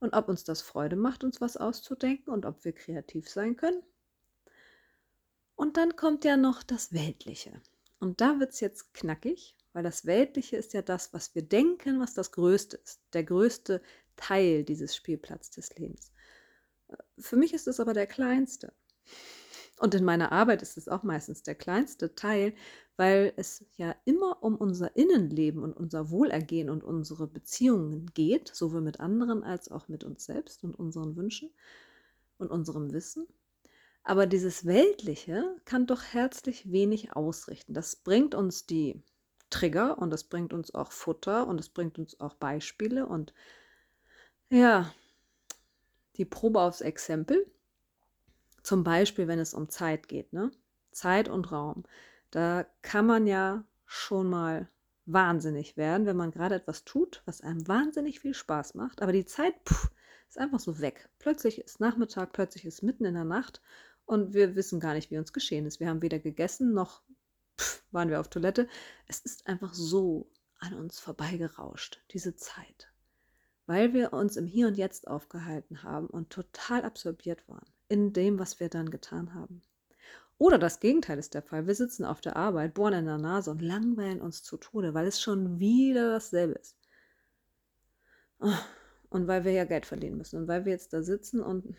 und 0.00 0.14
ob 0.14 0.28
uns 0.28 0.44
das 0.44 0.62
Freude 0.62 0.96
macht, 0.96 1.24
uns 1.24 1.40
was 1.40 1.56
auszudenken 1.56 2.32
und 2.32 2.46
ob 2.46 2.64
wir 2.64 2.72
kreativ 2.72 3.28
sein 3.28 3.56
können. 3.56 3.82
Und 5.54 5.76
dann 5.76 5.96
kommt 5.96 6.24
ja 6.24 6.36
noch 6.36 6.62
das 6.62 6.92
Weltliche. 6.92 7.60
Und 8.00 8.20
da 8.20 8.40
wird 8.40 8.52
es 8.52 8.60
jetzt 8.60 8.94
knackig, 8.94 9.56
weil 9.72 9.84
das 9.84 10.06
Weltliche 10.06 10.56
ist 10.56 10.72
ja 10.72 10.82
das, 10.82 11.12
was 11.12 11.34
wir 11.34 11.42
denken, 11.42 12.00
was 12.00 12.14
das 12.14 12.32
Größte 12.32 12.78
ist. 12.78 13.00
Der 13.12 13.22
größte 13.22 13.80
Teil 14.16 14.64
dieses 14.64 14.96
Spielplatz 14.96 15.50
des 15.50 15.76
Lebens. 15.76 16.12
Für 17.18 17.36
mich 17.36 17.54
ist 17.54 17.68
es 17.68 17.78
aber 17.78 17.94
der 17.94 18.06
kleinste. 18.06 18.72
Und 19.78 19.94
in 19.94 20.04
meiner 20.04 20.32
Arbeit 20.32 20.62
ist 20.62 20.76
es 20.76 20.88
auch 20.88 21.02
meistens 21.02 21.42
der 21.42 21.54
kleinste 21.54 22.14
Teil, 22.14 22.54
weil 22.96 23.32
es 23.36 23.64
ja 23.76 23.96
immer 24.04 24.42
um 24.42 24.56
unser 24.56 24.96
Innenleben 24.96 25.62
und 25.62 25.76
unser 25.76 26.10
Wohlergehen 26.10 26.70
und 26.70 26.84
unsere 26.84 27.26
Beziehungen 27.26 28.06
geht, 28.14 28.48
sowohl 28.54 28.80
mit 28.80 29.00
anderen 29.00 29.42
als 29.42 29.70
auch 29.70 29.88
mit 29.88 30.04
uns 30.04 30.24
selbst 30.24 30.62
und 30.62 30.74
unseren 30.74 31.16
Wünschen 31.16 31.50
und 32.38 32.50
unserem 32.50 32.92
Wissen. 32.92 33.26
Aber 34.04 34.26
dieses 34.26 34.66
Weltliche 34.66 35.56
kann 35.64 35.86
doch 35.86 36.02
herzlich 36.02 36.70
wenig 36.70 37.14
ausrichten. 37.14 37.72
Das 37.72 37.96
bringt 37.96 38.34
uns 38.34 38.66
die 38.66 39.02
Trigger 39.50 39.98
und 39.98 40.10
das 40.10 40.24
bringt 40.24 40.52
uns 40.52 40.74
auch 40.74 40.92
Futter 40.92 41.46
und 41.46 41.60
es 41.60 41.68
bringt 41.68 41.98
uns 41.98 42.18
auch 42.20 42.34
Beispiele 42.34 43.06
und 43.06 43.32
ja, 44.50 44.92
die 46.16 46.24
Probe 46.24 46.60
aufs 46.60 46.80
Exempel. 46.80 47.46
Zum 48.62 48.84
Beispiel, 48.84 49.28
wenn 49.28 49.38
es 49.38 49.54
um 49.54 49.68
Zeit 49.68 50.08
geht, 50.08 50.32
ne? 50.32 50.50
Zeit 50.92 51.28
und 51.28 51.50
Raum. 51.50 51.84
Da 52.30 52.66
kann 52.82 53.06
man 53.06 53.26
ja 53.26 53.64
schon 53.84 54.28
mal 54.30 54.68
wahnsinnig 55.04 55.76
werden, 55.76 56.06
wenn 56.06 56.16
man 56.16 56.30
gerade 56.30 56.54
etwas 56.54 56.84
tut, 56.84 57.22
was 57.26 57.40
einem 57.40 57.66
wahnsinnig 57.66 58.20
viel 58.20 58.34
Spaß 58.34 58.74
macht. 58.74 59.02
Aber 59.02 59.12
die 59.12 59.24
Zeit 59.24 59.54
pff, 59.68 59.90
ist 60.28 60.38
einfach 60.38 60.60
so 60.60 60.80
weg. 60.80 61.08
Plötzlich 61.18 61.60
ist 61.60 61.80
Nachmittag, 61.80 62.32
plötzlich 62.32 62.64
ist 62.64 62.82
mitten 62.82 63.04
in 63.04 63.14
der 63.14 63.24
Nacht 63.24 63.60
und 64.06 64.32
wir 64.32 64.54
wissen 64.54 64.80
gar 64.80 64.94
nicht, 64.94 65.10
wie 65.10 65.18
uns 65.18 65.32
geschehen 65.32 65.66
ist. 65.66 65.80
Wir 65.80 65.88
haben 65.88 66.02
weder 66.02 66.20
gegessen 66.20 66.72
noch 66.72 67.02
pff, 67.58 67.84
waren 67.90 68.10
wir 68.10 68.20
auf 68.20 68.28
Toilette. 68.28 68.68
Es 69.06 69.20
ist 69.20 69.46
einfach 69.46 69.74
so 69.74 70.30
an 70.60 70.74
uns 70.74 71.00
vorbeigerauscht, 71.00 72.00
diese 72.12 72.36
Zeit. 72.36 72.92
Weil 73.66 73.92
wir 73.92 74.12
uns 74.12 74.36
im 74.36 74.46
Hier 74.46 74.68
und 74.68 74.76
Jetzt 74.76 75.08
aufgehalten 75.08 75.82
haben 75.82 76.06
und 76.06 76.30
total 76.30 76.84
absorbiert 76.84 77.48
waren 77.48 77.66
in 77.92 78.14
dem, 78.14 78.38
was 78.38 78.58
wir 78.58 78.70
dann 78.70 78.90
getan 78.90 79.34
haben. 79.34 79.62
Oder 80.38 80.58
das 80.58 80.80
Gegenteil 80.80 81.18
ist 81.18 81.34
der 81.34 81.42
Fall. 81.42 81.66
Wir 81.66 81.74
sitzen 81.74 82.06
auf 82.06 82.22
der 82.22 82.36
Arbeit, 82.36 82.72
bohren 82.72 82.94
in 82.94 83.04
der 83.04 83.18
Nase 83.18 83.50
und 83.50 83.60
langweilen 83.60 84.22
uns 84.22 84.42
zu 84.42 84.56
Tode, 84.56 84.94
weil 84.94 85.06
es 85.06 85.20
schon 85.20 85.60
wieder 85.60 86.10
dasselbe 86.10 86.54
ist. 86.54 86.74
Und 89.10 89.28
weil 89.28 89.44
wir 89.44 89.52
ja 89.52 89.66
Geld 89.66 89.84
verdienen 89.84 90.16
müssen 90.16 90.40
und 90.40 90.48
weil 90.48 90.64
wir 90.64 90.72
jetzt 90.72 90.94
da 90.94 91.02
sitzen 91.02 91.42
und 91.42 91.76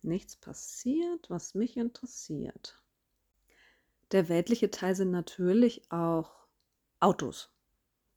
nichts 0.00 0.34
passiert, 0.34 1.28
was 1.28 1.54
mich 1.54 1.76
interessiert. 1.76 2.82
Der 4.12 4.30
weltliche 4.30 4.70
Teil 4.70 4.96
sind 4.96 5.10
natürlich 5.10 5.82
auch 5.92 6.46
Autos, 7.00 7.50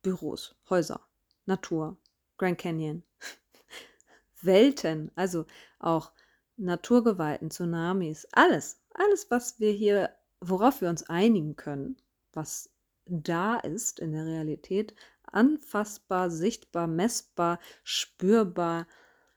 Büros, 0.01 0.55
Häuser, 0.69 1.01
Natur, 1.45 1.97
Grand 2.37 2.57
Canyon, 2.57 3.03
Welten, 4.41 5.11
also 5.15 5.45
auch 5.77 6.13
Naturgewalten, 6.57 7.51
Tsunamis, 7.51 8.27
alles, 8.31 8.81
alles, 8.93 9.29
was 9.29 9.59
wir 9.59 9.71
hier, 9.71 10.09
worauf 10.41 10.81
wir 10.81 10.89
uns 10.89 11.07
einigen 11.09 11.55
können, 11.55 11.97
was 12.33 12.69
da 13.05 13.57
ist 13.57 13.99
in 13.99 14.11
der 14.11 14.25
Realität, 14.25 14.93
anfassbar, 15.23 16.29
sichtbar, 16.29 16.87
messbar, 16.87 17.59
spürbar, 17.83 18.87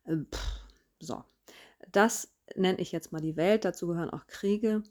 äh, 0.05 0.17
pff, 0.17 0.61
so. 0.99 1.25
Das 1.93 2.33
nenne 2.57 2.79
ich 2.81 2.93
jetzt 2.93 3.12
mal 3.12 3.21
die 3.21 3.37
Welt, 3.37 3.65
dazu 3.65 3.87
gehören 3.87 4.11
auch 4.11 4.27
Kriege 4.27 4.83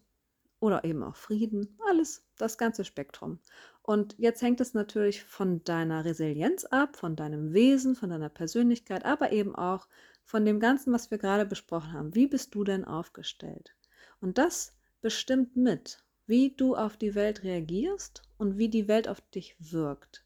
oder 0.59 0.83
eben 0.83 1.03
auch 1.03 1.15
Frieden, 1.15 1.77
alles, 1.89 2.25
das 2.38 2.57
ganze 2.57 2.83
Spektrum. 2.83 3.39
Und 3.81 4.15
jetzt 4.19 4.41
hängt 4.41 4.62
es 4.62 4.74
natürlich 4.74 5.24
von 5.24 5.63
deiner 5.63 6.05
Resilienz 6.05 6.65
ab, 6.65 6.95
von 6.95 7.15
deinem 7.15 7.53
Wesen, 7.53 7.95
von 7.95 8.09
deiner 8.09 8.29
Persönlichkeit, 8.29 9.05
aber 9.05 9.31
eben 9.31 9.55
auch 9.55 9.88
von 10.29 10.45
dem 10.45 10.59
Ganzen, 10.59 10.93
was 10.93 11.09
wir 11.09 11.17
gerade 11.17 11.43
besprochen 11.43 11.91
haben. 11.93 12.13
Wie 12.13 12.27
bist 12.27 12.53
du 12.53 12.63
denn 12.63 12.86
aufgestellt? 12.86 13.75
Und 14.21 14.38
das 14.38 14.75
bestimmt 15.01 15.55
mit, 15.55 16.03
wie 16.27 16.51
du 16.55 16.75
auf 16.75 16.98
die 16.98 17.15
Welt 17.15 17.41
reagierst 17.41 18.21
und 18.38 18.59
wie 18.59 18.69
die 18.69 18.88
Welt 18.88 19.07
auf 19.07 19.21
dich 19.31 19.55
wirkt. 19.57 20.24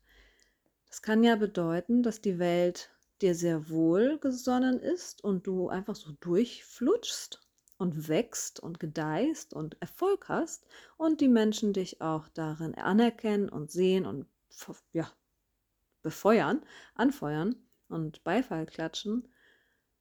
Das 0.87 1.01
kann 1.03 1.23
ja 1.23 1.37
bedeuten, 1.37 2.03
dass 2.03 2.19
die 2.19 2.37
Welt 2.37 2.91
dir 3.21 3.33
sehr 3.33 3.69
wohlgesonnen 3.69 4.77
ist 4.77 5.23
und 5.23 5.47
du 5.47 5.69
einfach 5.69 5.95
so 5.95 6.11
durchflutschst 6.19 7.39
und 7.77 8.09
wächst 8.09 8.59
und 8.59 8.81
gedeihst 8.81 9.53
und 9.53 9.81
Erfolg 9.81 10.27
hast 10.27 10.67
und 10.97 11.21
die 11.21 11.29
Menschen 11.29 11.71
dich 11.71 12.01
auch 12.01 12.27
darin 12.27 12.75
anerkennen 12.75 13.47
und 13.47 13.71
sehen 13.71 14.05
und 14.05 14.25
ja, 14.91 15.09
befeuern, 16.01 16.61
anfeuern 16.93 17.55
und 17.87 18.21
Beifall 18.25 18.65
klatschen. 18.65 19.29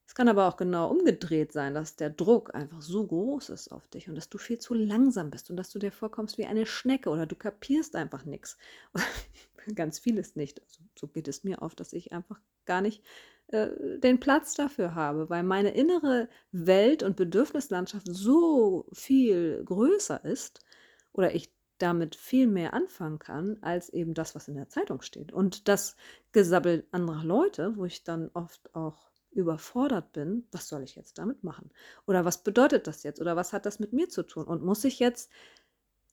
Es 0.06 0.14
kann 0.14 0.28
aber 0.28 0.48
auch 0.48 0.56
genau 0.56 0.90
umgedreht 0.90 1.52
sein, 1.52 1.74
dass 1.74 1.96
der 1.96 2.10
Druck 2.10 2.54
einfach 2.54 2.82
so 2.82 3.06
groß 3.06 3.50
ist 3.50 3.72
auf 3.72 3.88
dich 3.88 4.08
und 4.08 4.14
dass 4.14 4.28
du 4.28 4.38
viel 4.38 4.58
zu 4.58 4.74
langsam 4.74 5.30
bist 5.30 5.50
und 5.50 5.56
dass 5.56 5.70
du 5.70 5.78
dir 5.78 5.92
vorkommst 5.92 6.38
wie 6.38 6.46
eine 6.46 6.66
Schnecke 6.66 7.10
oder 7.10 7.26
du 7.26 7.36
kapierst 7.36 7.96
einfach 7.96 8.24
nichts. 8.24 8.58
Ganz 9.74 9.98
vieles 9.98 10.36
nicht. 10.36 10.60
Also, 10.60 10.80
so 10.98 11.06
geht 11.06 11.28
es 11.28 11.44
mir 11.44 11.62
auf, 11.62 11.74
dass 11.74 11.92
ich 11.92 12.12
einfach 12.12 12.40
gar 12.64 12.80
nicht 12.80 13.02
äh, 13.48 13.68
den 13.98 14.20
Platz 14.20 14.54
dafür 14.54 14.94
habe, 14.94 15.30
weil 15.30 15.42
meine 15.42 15.70
innere 15.74 16.28
Welt 16.50 17.02
und 17.02 17.16
Bedürfnislandschaft 17.16 18.06
so 18.10 18.86
viel 18.92 19.62
größer 19.64 20.24
ist 20.24 20.64
oder 21.12 21.34
ich 21.34 21.52
damit 21.78 22.14
viel 22.14 22.46
mehr 22.46 22.74
anfangen 22.74 23.18
kann, 23.18 23.58
als 23.60 23.88
eben 23.90 24.14
das, 24.14 24.34
was 24.34 24.48
in 24.48 24.54
der 24.54 24.68
Zeitung 24.68 25.02
steht. 25.02 25.32
Und 25.32 25.68
das 25.68 25.96
Gesabbel 26.32 26.86
anderer 26.92 27.24
Leute, 27.24 27.76
wo 27.76 27.84
ich 27.84 28.04
dann 28.04 28.30
oft 28.34 28.74
auch 28.74 29.11
überfordert 29.32 30.12
bin, 30.12 30.46
was 30.52 30.68
soll 30.68 30.82
ich 30.82 30.94
jetzt 30.94 31.18
damit 31.18 31.42
machen? 31.42 31.70
Oder 32.06 32.24
was 32.24 32.42
bedeutet 32.42 32.86
das 32.86 33.02
jetzt? 33.02 33.20
Oder 33.20 33.36
was 33.36 33.52
hat 33.52 33.66
das 33.66 33.78
mit 33.78 33.92
mir 33.92 34.08
zu 34.08 34.22
tun? 34.22 34.44
Und 34.44 34.62
muss 34.62 34.84
ich 34.84 34.98
jetzt, 34.98 35.30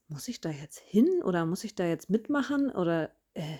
muss 0.07 0.27
ich 0.27 0.41
da 0.41 0.49
jetzt 0.49 0.79
hin 0.79 1.21
oder 1.23 1.45
muss 1.45 1.63
ich 1.63 1.75
da 1.75 1.85
jetzt 1.85 2.09
mitmachen? 2.09 2.71
Oder 2.71 3.11
äh, 3.33 3.57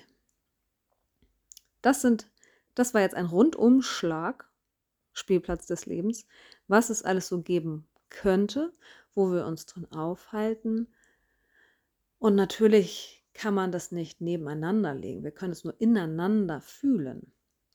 das 1.82 2.02
sind, 2.02 2.30
das 2.76 2.94
war 2.94 3.02
jetzt 3.02 3.16
ein 3.16 3.26
Rundumschlag, 3.26 4.50
Spielplatz 5.14 5.66
des 5.68 5.86
Lebens, 5.86 6.26
was 6.68 6.90
es 6.90 7.04
alles 7.04 7.28
so 7.28 7.42
geben 7.42 7.88
könnte, 8.10 8.74
wo 9.14 9.32
wir 9.32 9.46
uns 9.46 9.66
drin 9.66 9.92
aufhalten. 9.92 10.88
Und 12.20 12.36
natürlich 12.36 13.26
kann 13.34 13.54
man 13.54 13.72
das 13.72 13.92
nicht 13.92 14.22
nebeneinander 14.22 14.94
legen. 14.94 15.24
Wir 15.24 15.32
können 15.32 15.54
es 15.54 15.64
nur 15.64 15.80
ineinander 15.80 16.62
fühlen. 16.62 17.32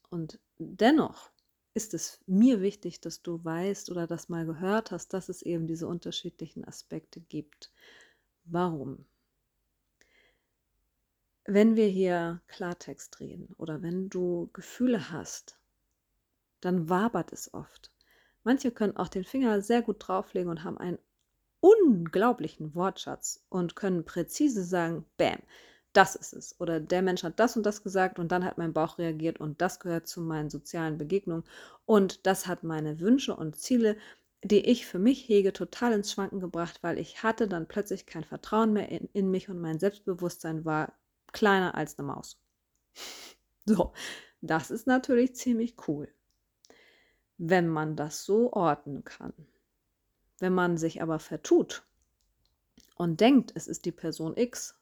Und 0.09 0.39
dennoch 0.57 1.31
ist 1.75 1.93
es 1.93 2.19
mir 2.25 2.61
wichtig, 2.61 3.01
dass 3.01 3.21
du 3.21 3.43
weißt 3.43 3.91
oder 3.91 4.07
das 4.07 4.29
mal 4.29 4.45
gehört 4.45 4.91
hast, 4.91 5.13
dass 5.13 5.27
es 5.27 5.41
eben 5.41 5.67
diese 5.67 5.87
unterschiedlichen 5.87 6.65
Aspekte 6.65 7.19
gibt. 7.19 7.71
Warum? 8.45 9.05
Wenn 11.43 11.75
wir 11.75 11.87
hier 11.87 12.41
Klartext 12.47 13.19
reden 13.19 13.53
oder 13.57 13.81
wenn 13.81 14.09
du 14.09 14.49
Gefühle 14.53 15.11
hast, 15.11 15.59
dann 16.61 16.89
wabert 16.89 17.33
es 17.33 17.53
oft. 17.53 17.91
Manche 18.43 18.71
können 18.71 18.95
auch 18.95 19.09
den 19.09 19.25
Finger 19.25 19.61
sehr 19.61 19.81
gut 19.81 19.97
drauflegen 19.99 20.49
und 20.49 20.63
haben 20.63 20.77
einen 20.77 20.97
unglaublichen 21.59 22.73
Wortschatz 22.73 23.43
und 23.49 23.75
können 23.75 24.05
präzise 24.05 24.63
sagen, 24.63 25.05
bam, 25.17 25.39
das 25.95 26.15
ist 26.15 26.33
es. 26.33 26.59
Oder 26.59 26.79
der 26.79 27.01
Mensch 27.01 27.23
hat 27.23 27.39
das 27.39 27.55
und 27.55 27.65
das 27.65 27.83
gesagt 27.83 28.19
und 28.19 28.31
dann 28.31 28.43
hat 28.43 28.57
mein 28.57 28.73
Bauch 28.73 28.97
reagiert 28.97 29.39
und 29.39 29.61
das 29.61 29.79
gehört 29.79 30.07
zu 30.07 30.21
meinen 30.21 30.49
sozialen 30.49 30.97
Begegnungen 30.97 31.45
und 31.85 32.25
das 32.27 32.47
hat 32.47 32.63
meine 32.63 32.99
Wünsche 32.99 33.35
und 33.35 33.55
Ziele, 33.55 33.97
die 34.43 34.65
ich 34.65 34.85
für 34.85 34.99
mich 34.99 35.27
hege, 35.27 35.53
total 35.53 35.93
ins 35.93 36.11
Schwanken 36.11 36.39
gebracht, 36.39 36.79
weil 36.83 36.99
ich 36.99 37.23
hatte 37.23 37.47
dann 37.47 37.67
plötzlich 37.67 38.05
kein 38.05 38.23
Vertrauen 38.23 38.73
mehr 38.73 38.89
in, 38.89 39.09
in 39.13 39.31
mich 39.31 39.49
und 39.49 39.59
mein 39.59 39.79
Selbstbewusstsein 39.79 40.65
war 40.65 40.93
kleiner 41.31 41.75
als 41.75 41.97
eine 41.97 42.07
Maus. 42.07 42.39
So, 43.67 43.93
das 44.41 44.69
ist 44.69 44.85
natürlich 44.85 45.35
ziemlich 45.35 45.75
cool, 45.87 46.07
wenn 47.39 47.67
man 47.67 47.95
das 47.95 48.23
so 48.23 48.53
ordnen 48.53 49.03
kann. 49.03 49.33
Wenn 50.37 50.53
man 50.53 50.77
sich 50.77 51.01
aber 51.01 51.17
vertut 51.17 51.83
und 52.95 53.21
denkt, 53.21 53.53
es 53.55 53.65
ist 53.65 53.85
die 53.85 53.91
Person 53.91 54.37
X, 54.37 54.75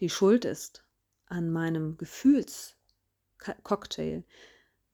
die 0.00 0.10
schuld 0.10 0.44
ist 0.44 0.84
an 1.26 1.50
meinem 1.50 1.96
Gefühlscocktail, 1.96 4.24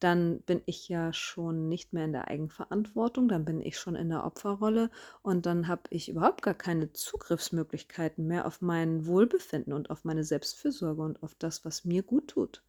dann 0.00 0.42
bin 0.42 0.62
ich 0.66 0.88
ja 0.88 1.12
schon 1.12 1.68
nicht 1.68 1.92
mehr 1.92 2.04
in 2.04 2.12
der 2.12 2.28
Eigenverantwortung, 2.28 3.28
dann 3.28 3.44
bin 3.44 3.60
ich 3.60 3.78
schon 3.78 3.96
in 3.96 4.10
der 4.10 4.24
Opferrolle 4.24 4.90
und 5.22 5.46
dann 5.46 5.66
habe 5.66 5.82
ich 5.90 6.08
überhaupt 6.08 6.42
gar 6.42 6.54
keine 6.54 6.92
Zugriffsmöglichkeiten 6.92 8.26
mehr 8.26 8.46
auf 8.46 8.60
mein 8.60 9.06
Wohlbefinden 9.06 9.72
und 9.72 9.90
auf 9.90 10.04
meine 10.04 10.24
Selbstfürsorge 10.24 11.02
und 11.02 11.22
auf 11.22 11.34
das, 11.34 11.64
was 11.64 11.84
mir 11.84 12.02
gut 12.02 12.28
tut, 12.28 12.62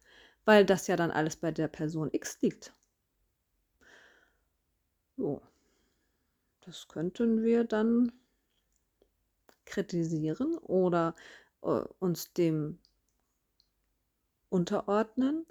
weil 0.44 0.64
das 0.64 0.88
ja 0.88 0.96
dann 0.96 1.12
alles 1.12 1.36
bei 1.36 1.52
der 1.52 1.68
Person 1.68 2.08
X 2.12 2.40
liegt. 2.40 2.74
So, 5.16 5.40
das 6.62 6.88
könnten 6.88 7.42
wir 7.42 7.64
dann 7.64 8.10
kritisieren 9.66 10.58
oder 10.58 11.14
uns 11.60 12.32
dem 12.32 12.78
unterordnen 14.48 15.46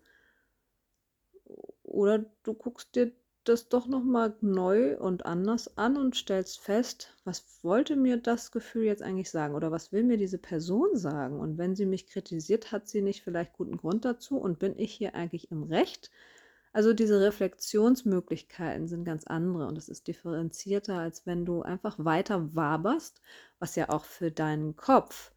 oder 1.83 2.25
du 2.43 2.53
guckst 2.53 2.95
dir 2.95 3.11
das 3.45 3.69
doch 3.69 3.87
noch 3.87 4.03
mal 4.03 4.35
neu 4.41 4.97
und 4.97 5.25
anders 5.25 5.77
an 5.77 5.97
und 5.97 6.15
stellst 6.15 6.59
fest, 6.59 7.15
was 7.23 7.63
wollte 7.63 7.95
mir 7.95 8.17
das 8.17 8.51
Gefühl 8.51 8.83
jetzt 8.83 9.01
eigentlich 9.01 9.31
sagen 9.31 9.55
oder 9.55 9.71
was 9.71 9.91
will 9.91 10.03
mir 10.03 10.17
diese 10.17 10.37
Person 10.37 10.95
sagen? 10.95 11.39
Und 11.39 11.57
wenn 11.57 11.75
sie 11.75 11.85
mich 11.85 12.07
kritisiert, 12.07 12.71
hat 12.71 12.87
sie 12.87 13.01
nicht 13.01 13.23
vielleicht 13.23 13.53
guten 13.53 13.77
Grund 13.77 14.05
dazu 14.05 14.37
und 14.37 14.59
bin 14.59 14.77
ich 14.77 14.93
hier 14.93 15.15
eigentlich 15.15 15.49
im 15.51 15.63
Recht? 15.63 16.11
Also 16.73 16.93
diese 16.93 17.21
Reflexionsmöglichkeiten 17.21 18.87
sind 18.87 19.03
ganz 19.03 19.25
andere 19.25 19.67
und 19.67 19.77
es 19.77 19.89
ist 19.89 20.07
differenzierter, 20.07 20.99
als 20.99 21.25
wenn 21.25 21.45
du 21.45 21.63
einfach 21.63 21.95
weiter 21.97 22.53
waberst, 22.55 23.21
was 23.57 23.75
ja 23.75 23.89
auch 23.89 24.03
für 24.03 24.29
deinen 24.31 24.75
Kopf 24.75 25.31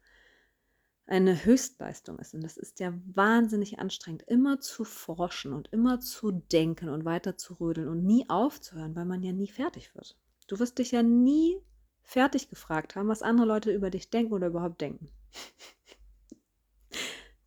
eine 1.05 1.45
Höchstleistung 1.45 2.17
ist. 2.19 2.33
Und 2.33 2.41
das 2.43 2.57
ist 2.57 2.79
ja 2.79 2.93
wahnsinnig 3.13 3.79
anstrengend, 3.79 4.23
immer 4.23 4.59
zu 4.59 4.83
forschen 4.83 5.53
und 5.53 5.67
immer 5.71 5.99
zu 5.99 6.31
denken 6.31 6.89
und 6.89 7.05
weiter 7.05 7.37
zu 7.37 7.55
rödeln 7.55 7.87
und 7.87 8.03
nie 8.05 8.29
aufzuhören, 8.29 8.95
weil 8.95 9.05
man 9.05 9.21
ja 9.23 9.33
nie 9.33 9.49
fertig 9.49 9.93
wird. 9.95 10.17
Du 10.47 10.59
wirst 10.59 10.77
dich 10.77 10.91
ja 10.91 11.03
nie 11.03 11.57
fertig 12.01 12.49
gefragt 12.49 12.95
haben, 12.95 13.07
was 13.07 13.21
andere 13.21 13.47
Leute 13.47 13.71
über 13.71 13.89
dich 13.89 14.09
denken 14.09 14.33
oder 14.33 14.47
überhaupt 14.47 14.81
denken. 14.81 15.09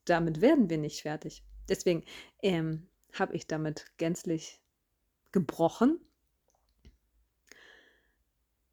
damit 0.05 0.41
werden 0.41 0.71
wir 0.71 0.79
nicht 0.79 1.03
fertig. 1.03 1.45
Deswegen 1.69 2.05
ähm, 2.43 2.89
habe 3.13 3.35
ich 3.35 3.47
damit 3.47 3.87
gänzlich 3.97 4.61
gebrochen 5.33 6.01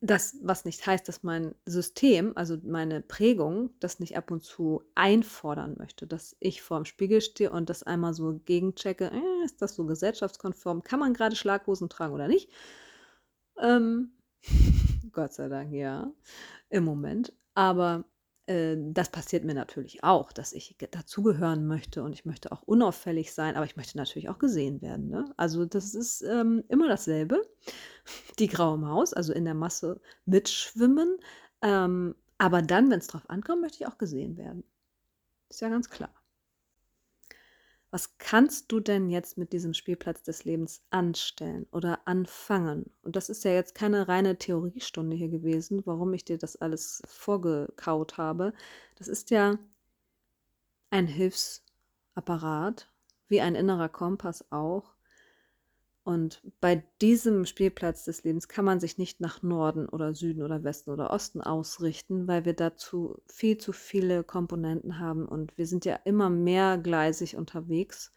das, 0.05 0.35
was 0.41 0.65
nicht 0.65 0.85
heißt, 0.85 1.07
dass 1.07 1.23
mein 1.23 1.55
System, 1.65 2.33
also 2.35 2.57
meine 2.63 3.01
Prägung, 3.01 3.69
das 3.79 4.01
nicht 4.01 4.17
ab 4.17 4.31
und 4.31 4.43
zu 4.43 4.83
einfordern 4.95 5.75
möchte, 5.77 6.05
dass 6.05 6.35
ich 6.41 6.61
vorm 6.61 6.83
Spiegel 6.83 7.21
stehe 7.21 7.49
und 7.49 7.69
das 7.69 7.83
einmal 7.83 8.13
so 8.13 8.41
gegenchecke, 8.43 9.11
äh, 9.11 9.45
ist 9.45 9.61
das 9.61 9.75
so 9.75 9.85
gesellschaftskonform, 9.85 10.83
kann 10.83 10.99
man 10.99 11.13
gerade 11.13 11.37
Schlaghosen 11.37 11.87
tragen 11.87 12.13
oder 12.13 12.27
nicht? 12.27 12.49
Ähm, 13.57 14.11
Gott 15.13 15.31
sei 15.33 15.47
Dank, 15.47 15.71
ja, 15.71 16.11
im 16.69 16.83
Moment. 16.83 17.31
Aber 17.53 18.03
äh, 18.45 18.75
das 18.77 19.09
passiert 19.09 19.43
mir 19.43 19.53
natürlich 19.53 20.03
auch, 20.03 20.31
dass 20.31 20.53
ich 20.53 20.75
dazugehören 20.91 21.67
möchte 21.67 22.03
und 22.03 22.13
ich 22.13 22.25
möchte 22.25 22.51
auch 22.51 22.63
unauffällig 22.63 23.33
sein, 23.33 23.55
aber 23.55 23.65
ich 23.65 23.77
möchte 23.77 23.97
natürlich 23.97 24.29
auch 24.29 24.39
gesehen 24.39 24.81
werden. 24.81 25.09
Ne? 25.09 25.33
Also 25.37 25.65
das 25.65 25.95
ist 25.95 26.21
ähm, 26.21 26.63
immer 26.69 26.87
dasselbe. 26.87 27.41
Die 28.39 28.47
graue 28.47 28.77
Maus, 28.77 29.13
also 29.13 29.33
in 29.33 29.45
der 29.45 29.53
Masse 29.53 30.01
mitschwimmen. 30.25 31.17
Ähm, 31.61 32.15
aber 32.37 32.61
dann, 32.61 32.89
wenn 32.91 32.99
es 32.99 33.07
drauf 33.07 33.29
ankommt, 33.29 33.61
möchte 33.61 33.77
ich 33.81 33.87
auch 33.87 33.97
gesehen 33.97 34.37
werden. 34.37 34.63
Ist 35.49 35.61
ja 35.61 35.69
ganz 35.69 35.89
klar 35.89 36.22
was 37.93 38.17
kannst 38.17 38.71
du 38.71 38.79
denn 38.79 39.07
jetzt 39.11 39.37
mit 39.37 39.53
diesem 39.53 39.75
Spielplatz 39.75 40.23
des 40.23 40.45
Lebens 40.45 40.81
anstellen 40.89 41.67
oder 41.71 42.07
anfangen? 42.07 42.89
Und 43.03 43.15
das 43.15 43.29
ist 43.29 43.43
ja 43.43 43.51
jetzt 43.51 43.75
keine 43.75 44.07
reine 44.07 44.39
Theoriestunde 44.39 45.15
hier 45.15 45.29
gewesen, 45.29 45.83
warum 45.85 46.11
ich 46.13 46.25
dir 46.25 46.39
das 46.39 46.55
alles 46.55 47.03
vorgekaut 47.05 48.17
habe. 48.17 48.53
Das 48.95 49.07
ist 49.07 49.29
ja 49.29 49.59
ein 50.89 51.05
Hilfsapparat, 51.05 52.89
wie 53.27 53.41
ein 53.41 53.53
innerer 53.53 53.89
Kompass 53.89 54.51
auch, 54.51 54.95
und 56.03 56.41
bei 56.59 56.83
diesem 57.01 57.45
Spielplatz 57.45 58.03
des 58.03 58.25
Lebens 58.25 58.49
kann 58.49 58.65
man 58.65 58.81
sich 58.81 58.97
nicht 58.97 59.21
nach 59.21 59.41
Norden 59.41 59.87
oder 59.87 60.13
Süden 60.13 60.43
oder 60.43 60.63
Westen 60.63 60.91
oder 60.91 61.11
Osten 61.11 61.39
ausrichten, 61.39 62.27
weil 62.27 62.43
wir 62.43 62.53
dazu 62.53 63.21
viel 63.25 63.57
zu 63.57 63.71
viele 63.71 64.25
Komponenten 64.25 64.99
haben 64.99 65.25
und 65.25 65.57
wir 65.57 65.65
sind 65.65 65.85
ja 65.85 65.95
immer 66.03 66.29
mehrgleisig 66.29 67.37
unterwegs, 67.37 68.11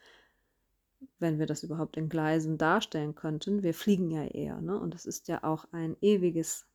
wenn 1.20 1.38
wir 1.38 1.46
das 1.46 1.62
überhaupt 1.62 1.96
in 1.96 2.09
Gleisen 2.09 2.59
darstellen 2.59 3.14
könnten. 3.14 3.62
Wir 3.62 3.72
fliegen 3.72 4.11
ja 4.11 4.25
eher, 4.25 4.61
ne? 4.61 4.79
Und 4.81 4.92
das 4.92 5.07
ist 5.07 5.29
ja 5.29 5.44
auch 5.44 5.66
ein 5.70 5.96
ewiges 6.01 6.66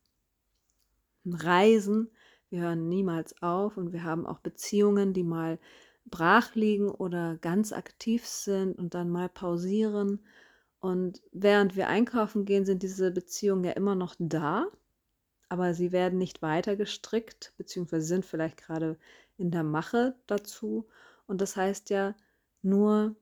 Reisen. 1.26 2.10
Wir 2.48 2.62
hören 2.62 2.88
niemals 2.88 3.40
auf 3.42 3.76
und 3.76 3.92
wir 3.92 4.02
haben 4.02 4.26
auch 4.26 4.38
Beziehungen, 4.38 5.12
die 5.12 5.24
mal 5.24 5.58
brach 6.06 6.54
liegen 6.54 6.90
oder 6.90 7.36
ganz 7.36 7.72
aktiv 7.72 8.26
sind 8.26 8.78
und 8.78 8.94
dann 8.94 9.10
mal 9.10 9.28
pausieren 9.28 10.20
und 10.82 11.22
während 11.30 11.76
wir 11.76 11.86
einkaufen 11.86 12.44
gehen, 12.44 12.66
sind 12.66 12.82
diese 12.82 13.12
Beziehungen 13.12 13.62
ja 13.62 13.70
immer 13.70 13.94
noch 13.94 14.16
da, 14.18 14.66
aber 15.48 15.74
sie 15.74 15.92
werden 15.92 16.18
nicht 16.18 16.42
weiter 16.42 16.74
gestrickt, 16.74 17.54
beziehungsweise 17.56 18.04
sind 18.04 18.26
vielleicht 18.26 18.56
gerade 18.56 18.98
in 19.38 19.52
der 19.52 19.62
Mache 19.62 20.16
dazu. 20.26 20.88
Und 21.28 21.40
das 21.40 21.54
heißt 21.54 21.90
ja 21.90 22.16
nur, 22.62 23.14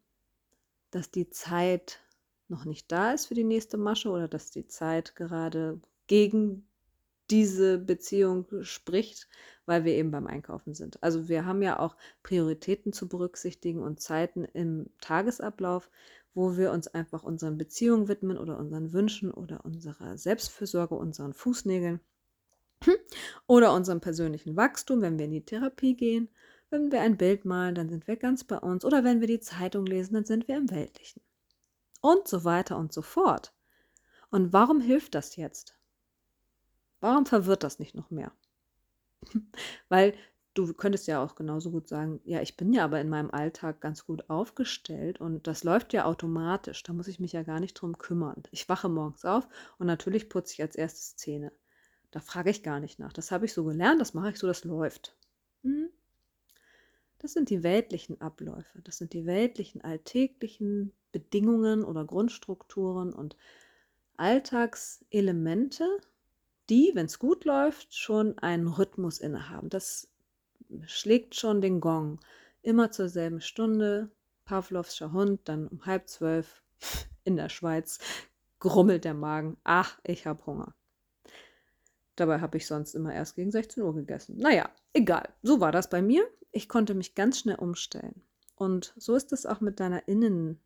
dass 0.90 1.10
die 1.10 1.28
Zeit 1.28 2.00
noch 2.48 2.64
nicht 2.64 2.90
da 2.90 3.12
ist 3.12 3.26
für 3.26 3.34
die 3.34 3.44
nächste 3.44 3.76
Masche 3.76 4.08
oder 4.08 4.26
dass 4.26 4.50
die 4.50 4.66
Zeit 4.66 5.14
gerade 5.14 5.80
gegen 6.06 6.66
diese 7.30 7.76
Beziehung 7.76 8.46
spricht, 8.62 9.28
weil 9.66 9.84
wir 9.84 9.92
eben 9.92 10.10
beim 10.10 10.26
Einkaufen 10.26 10.72
sind. 10.72 11.00
Also 11.02 11.28
wir 11.28 11.44
haben 11.44 11.60
ja 11.60 11.78
auch 11.78 11.94
Prioritäten 12.22 12.94
zu 12.94 13.06
berücksichtigen 13.06 13.82
und 13.82 14.00
Zeiten 14.00 14.46
im 14.46 14.88
Tagesablauf, 15.02 15.90
wo 16.34 16.56
wir 16.56 16.72
uns 16.72 16.88
einfach 16.88 17.22
unseren 17.22 17.58
Beziehungen 17.58 18.08
widmen 18.08 18.38
oder 18.38 18.58
unseren 18.58 18.92
Wünschen 18.92 19.30
oder 19.30 19.64
unserer 19.64 20.16
Selbstfürsorge, 20.16 20.94
unseren 20.94 21.34
Fußnägeln 21.34 22.00
oder 23.46 23.72
unserem 23.72 24.00
persönlichen 24.00 24.56
Wachstum, 24.56 25.02
wenn 25.02 25.18
wir 25.18 25.26
in 25.26 25.32
die 25.32 25.44
Therapie 25.44 25.94
gehen. 25.94 26.28
Wenn 26.70 26.92
wir 26.92 27.00
ein 27.00 27.16
Bild 27.16 27.44
malen, 27.44 27.74
dann 27.74 27.88
sind 27.88 28.06
wir 28.06 28.16
ganz 28.16 28.44
bei 28.44 28.56
uns. 28.56 28.84
Oder 28.84 29.02
wenn 29.02 29.20
wir 29.20 29.26
die 29.26 29.40
Zeitung 29.40 29.86
lesen, 29.86 30.14
dann 30.14 30.24
sind 30.24 30.46
wir 30.46 30.56
im 30.56 30.70
Weltlichen. 30.70 31.20
Und 32.00 32.28
so 32.28 32.44
weiter 32.44 32.78
und 32.78 32.92
so 32.92 33.02
fort. 33.02 33.52
Und 34.30 34.52
warum 34.52 34.80
hilft 34.80 35.16
das 35.16 35.34
jetzt? 35.34 35.76
Warum 37.00 37.26
verwirrt 37.26 37.64
das 37.64 37.80
nicht 37.80 37.96
noch 37.96 38.10
mehr? 38.10 38.32
Weil 39.88 40.14
du 40.54 40.72
könntest 40.74 41.06
ja 41.06 41.22
auch 41.22 41.34
genauso 41.34 41.70
gut 41.70 41.88
sagen, 41.88 42.20
ja, 42.24 42.40
ich 42.40 42.56
bin 42.56 42.72
ja 42.72 42.84
aber 42.84 43.00
in 43.00 43.08
meinem 43.08 43.30
Alltag 43.30 43.80
ganz 43.80 44.04
gut 44.04 44.28
aufgestellt 44.28 45.20
und 45.20 45.46
das 45.46 45.64
läuft 45.64 45.92
ja 45.92 46.04
automatisch. 46.04 46.82
Da 46.82 46.92
muss 46.92 47.08
ich 47.08 47.20
mich 47.20 47.32
ja 47.32 47.42
gar 47.42 47.60
nicht 47.60 47.74
drum 47.74 47.98
kümmern. 47.98 48.42
Ich 48.50 48.68
wache 48.68 48.88
morgens 48.88 49.24
auf 49.24 49.48
und 49.78 49.86
natürlich 49.86 50.28
putze 50.28 50.54
ich 50.54 50.62
als 50.62 50.76
erstes 50.76 51.16
Zähne. 51.16 51.52
Da 52.10 52.20
frage 52.20 52.50
ich 52.50 52.62
gar 52.62 52.80
nicht 52.80 52.98
nach. 52.98 53.12
Das 53.12 53.30
habe 53.30 53.44
ich 53.46 53.52
so 53.52 53.64
gelernt, 53.64 54.00
das 54.00 54.14
mache 54.14 54.30
ich 54.30 54.38
so, 54.38 54.46
das 54.46 54.64
läuft. 54.64 55.16
Hm? 55.62 55.88
Das 57.18 57.32
sind 57.34 57.50
die 57.50 57.62
weltlichen 57.62 58.20
Abläufe, 58.20 58.80
das 58.82 58.96
sind 58.98 59.12
die 59.12 59.26
weltlichen 59.26 59.82
alltäglichen 59.82 60.92
Bedingungen 61.12 61.84
oder 61.84 62.04
Grundstrukturen 62.04 63.12
und 63.12 63.36
Alltagselemente, 64.16 65.86
die, 66.68 66.92
wenn 66.94 67.06
es 67.06 67.18
gut 67.18 67.44
läuft, 67.44 67.94
schon 67.94 68.38
einen 68.38 68.68
Rhythmus 68.68 69.18
innehaben. 69.18 69.70
Das 69.70 70.10
schlägt 70.86 71.34
schon 71.34 71.60
den 71.60 71.80
Gong. 71.80 72.20
Immer 72.62 72.90
zur 72.90 73.08
selben 73.08 73.40
Stunde. 73.40 74.10
Pavlovscher 74.44 75.12
Hund, 75.12 75.40
dann 75.44 75.68
um 75.68 75.86
halb 75.86 76.08
zwölf 76.08 76.62
in 77.24 77.36
der 77.36 77.48
Schweiz 77.48 77.98
grummelt 78.58 79.04
der 79.04 79.14
Magen. 79.14 79.56
Ach, 79.64 79.98
ich 80.04 80.26
habe 80.26 80.44
Hunger. 80.46 80.74
Dabei 82.16 82.40
habe 82.40 82.58
ich 82.58 82.66
sonst 82.66 82.94
immer 82.94 83.14
erst 83.14 83.36
gegen 83.36 83.50
16 83.50 83.82
Uhr 83.82 83.94
gegessen. 83.94 84.36
Naja, 84.36 84.68
egal. 84.92 85.28
So 85.42 85.60
war 85.60 85.72
das 85.72 85.88
bei 85.88 86.02
mir. 86.02 86.28
Ich 86.52 86.68
konnte 86.68 86.94
mich 86.94 87.14
ganz 87.14 87.38
schnell 87.38 87.56
umstellen. 87.56 88.22
Und 88.56 88.92
so 88.96 89.14
ist 89.14 89.32
es 89.32 89.46
auch 89.46 89.60
mit 89.60 89.80
deiner 89.80 90.06
Innenwelt, 90.06 90.60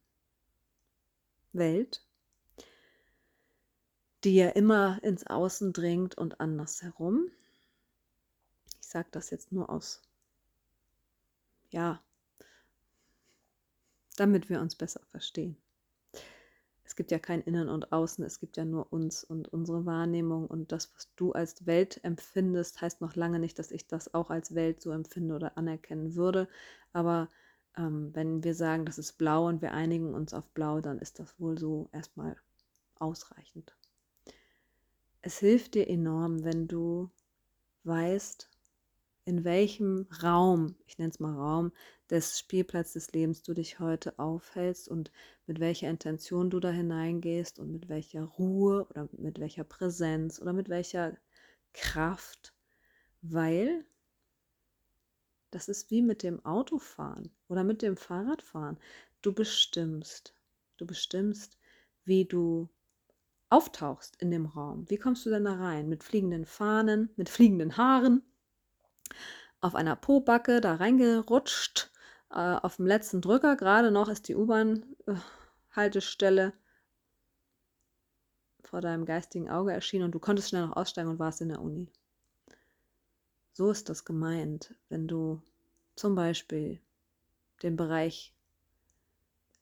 die 4.25 4.35
ja 4.35 4.49
immer 4.49 4.99
ins 5.05 5.27
Außen 5.27 5.73
dringt 5.73 6.19
und 6.19 6.41
andersherum 6.41 7.31
sage 8.95 9.09
das 9.11 9.31
jetzt 9.31 9.51
nur 9.51 9.71
aus, 9.71 10.03
ja, 11.71 12.01
damit 14.17 14.49
wir 14.49 14.61
uns 14.61 14.77
besser 14.77 15.01
verstehen. 15.11 15.57
Es 16.85 16.95
gibt 16.95 17.11
ja 17.11 17.19
kein 17.19 17.41
Innen 17.41 17.69
und 17.69 17.93
Außen, 17.93 18.25
es 18.25 18.39
gibt 18.39 18.57
ja 18.57 18.65
nur 18.65 18.93
uns 18.93 19.25
und 19.25 19.49
unsere 19.49 19.85
Wahrnehmung 19.85 20.47
und 20.47 20.71
das, 20.71 20.95
was 20.95 21.13
du 21.17 21.33
als 21.33 21.67
Welt 21.67 21.99
empfindest, 22.05 22.81
heißt 22.81 23.01
noch 23.01 23.17
lange 23.17 23.41
nicht, 23.41 23.59
dass 23.59 23.73
ich 23.73 23.89
das 23.89 24.15
auch 24.15 24.31
als 24.31 24.55
Welt 24.55 24.81
so 24.81 24.93
empfinde 24.93 25.35
oder 25.35 25.59
anerkennen 25.59 26.15
würde. 26.15 26.49
Aber 26.93 27.29
ähm, 27.77 28.15
wenn 28.15 28.45
wir 28.45 28.55
sagen, 28.55 28.87
das 28.87 28.99
ist 28.99 29.15
blau 29.15 29.49
und 29.49 29.61
wir 29.61 29.73
einigen 29.73 30.15
uns 30.15 30.33
auf 30.35 30.49
blau, 30.51 30.81
dann 30.81 31.01
ist 31.01 31.19
das 31.19 31.41
wohl 31.41 31.59
so 31.59 31.89
erstmal 31.91 32.37
ausreichend. 33.01 33.75
Es 35.21 35.39
hilft 35.39 35.75
dir 35.75 35.89
enorm, 35.89 36.45
wenn 36.45 36.69
du 36.69 37.11
weißt, 37.85 38.54
in 39.27 39.45
welchem 39.45 40.07
Raum, 40.23 40.77
ich 40.87 40.99
nenne 40.99 41.11
es 41.11 41.21
mal 41.21 41.35
Raum, 41.35 41.73
des 42.11 42.39
Spielplatzes 42.39 43.07
des 43.07 43.13
Lebens 43.13 43.43
du 43.43 43.55
dich 43.55 43.79
heute 43.81 44.19
aufhältst 44.19 44.89
und 44.89 45.11
mit 45.47 45.61
welcher 45.61 45.89
Intention 45.89 46.51
du 46.51 46.61
da 46.61 46.71
hineingehst 46.71 47.59
und 47.59 47.73
mit 47.73 47.89
welcher 47.89 48.23
Ruhe 48.25 48.87
oder 48.91 49.09
mit 49.13 49.41
welcher 49.41 49.65
Präsenz 49.65 50.41
oder 50.41 50.53
mit 50.53 50.69
welcher 50.69 51.17
Kraft, 51.73 52.55
weil 53.23 53.85
das 55.51 55.69
ist 55.69 55.91
wie 55.91 56.03
mit 56.03 56.23
dem 56.23 56.45
Autofahren 56.45 57.31
oder 57.49 57.65
mit 57.65 57.81
dem 57.81 57.97
Fahrradfahren. 57.97 58.79
Du 59.23 59.33
bestimmst, 59.33 60.35
du 60.77 60.87
bestimmst, 60.87 61.59
wie 62.05 62.25
du 62.27 62.69
auftauchst 63.49 64.21
in 64.21 64.31
dem 64.31 64.47
Raum. 64.47 64.91
Wie 64.91 64.99
kommst 64.99 65.25
du 65.25 65.31
denn 65.31 65.45
da 65.45 65.55
rein? 65.55 65.89
Mit 65.89 66.03
fliegenden 66.03 66.45
Fahnen, 66.45 67.09
mit 67.17 67.29
fliegenden 67.29 67.77
Haaren, 67.77 68.23
auf 69.61 69.75
einer 69.75 69.97
Pobacke 69.97 70.61
da 70.61 70.75
reingerutscht, 70.75 71.91
äh, 72.31 72.35
auf 72.35 72.77
dem 72.77 72.87
letzten 72.87 73.21
Drücker, 73.21 73.57
gerade 73.57 73.91
noch 73.91 74.09
ist 74.09 74.29
die 74.29 74.37
U-Bahn-Haltestelle 74.37 76.53
vor 78.63 78.81
deinem 78.81 79.07
geistigen 79.07 79.49
Auge 79.49 79.73
erschienen 79.73 80.05
und 80.05 80.13
du 80.13 80.19
konntest 80.19 80.51
schnell 80.51 80.67
noch 80.67 80.77
aussteigen 80.77 81.11
und 81.11 81.19
warst 81.19 81.41
in 81.41 81.49
der 81.49 81.61
Uni. 81.61 81.91
So 83.53 83.71
ist 83.71 83.89
das 83.89 84.05
gemeint, 84.05 84.75
wenn 84.89 85.07
du 85.07 85.41
zum 85.95 86.17
Beispiel 86.17 86.81
den 87.63 87.77
Bereich 87.77 88.35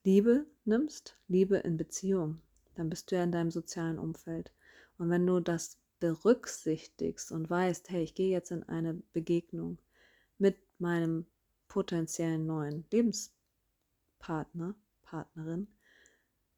Liebe 0.02 0.46
nimmst, 0.64 1.18
Liebe 1.28 1.58
in 1.58 1.76
Beziehung, 1.76 2.40
dann 2.74 2.88
bist 2.88 3.10
du 3.10 3.16
ja 3.16 3.22
in 3.22 3.32
deinem 3.32 3.50
sozialen 3.50 3.98
Umfeld. 3.98 4.50
Und 4.98 5.10
wenn 5.10 5.26
du 5.26 5.40
das 5.40 5.78
berücksichtigst 6.02 7.30
und 7.30 7.48
weißt, 7.48 7.88
hey, 7.90 8.02
ich 8.02 8.16
gehe 8.16 8.32
jetzt 8.32 8.50
in 8.50 8.64
eine 8.64 8.94
Begegnung 9.12 9.78
mit 10.36 10.58
meinem 10.80 11.26
potenziellen 11.68 12.44
neuen 12.44 12.84
Lebenspartner, 12.90 14.74
Partnerin, 15.02 15.68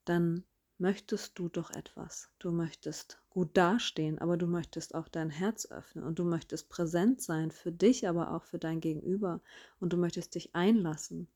dann 0.07 0.45
möchtest 0.79 1.39
du 1.39 1.51
doch 1.51 1.71
etwas. 1.71 2.31
Du 2.39 2.53
möchtest 2.53 3.21
gut 3.29 3.55
dastehen, 3.55 4.19
aber 4.19 4.39
du 4.39 4.47
möchtest 4.47 4.95
auch 4.95 5.09
dein 5.09 5.29
Herz 5.29 5.71
öffnen 5.71 6.05
und 6.05 6.19
du 6.19 6.25
möchtest 6.25 6.71
präsent 6.71 7.21
sein 7.21 7.51
für 7.51 7.71
dich, 7.71 8.09
aber 8.09 8.33
auch 8.33 8.45
für 8.45 8.59
dein 8.59 8.81
Gegenüber 8.81 9.43
und 9.79 9.93
du 9.93 9.99
möchtest 9.99 10.37
dich 10.37 10.55
einlassen. 10.55 11.29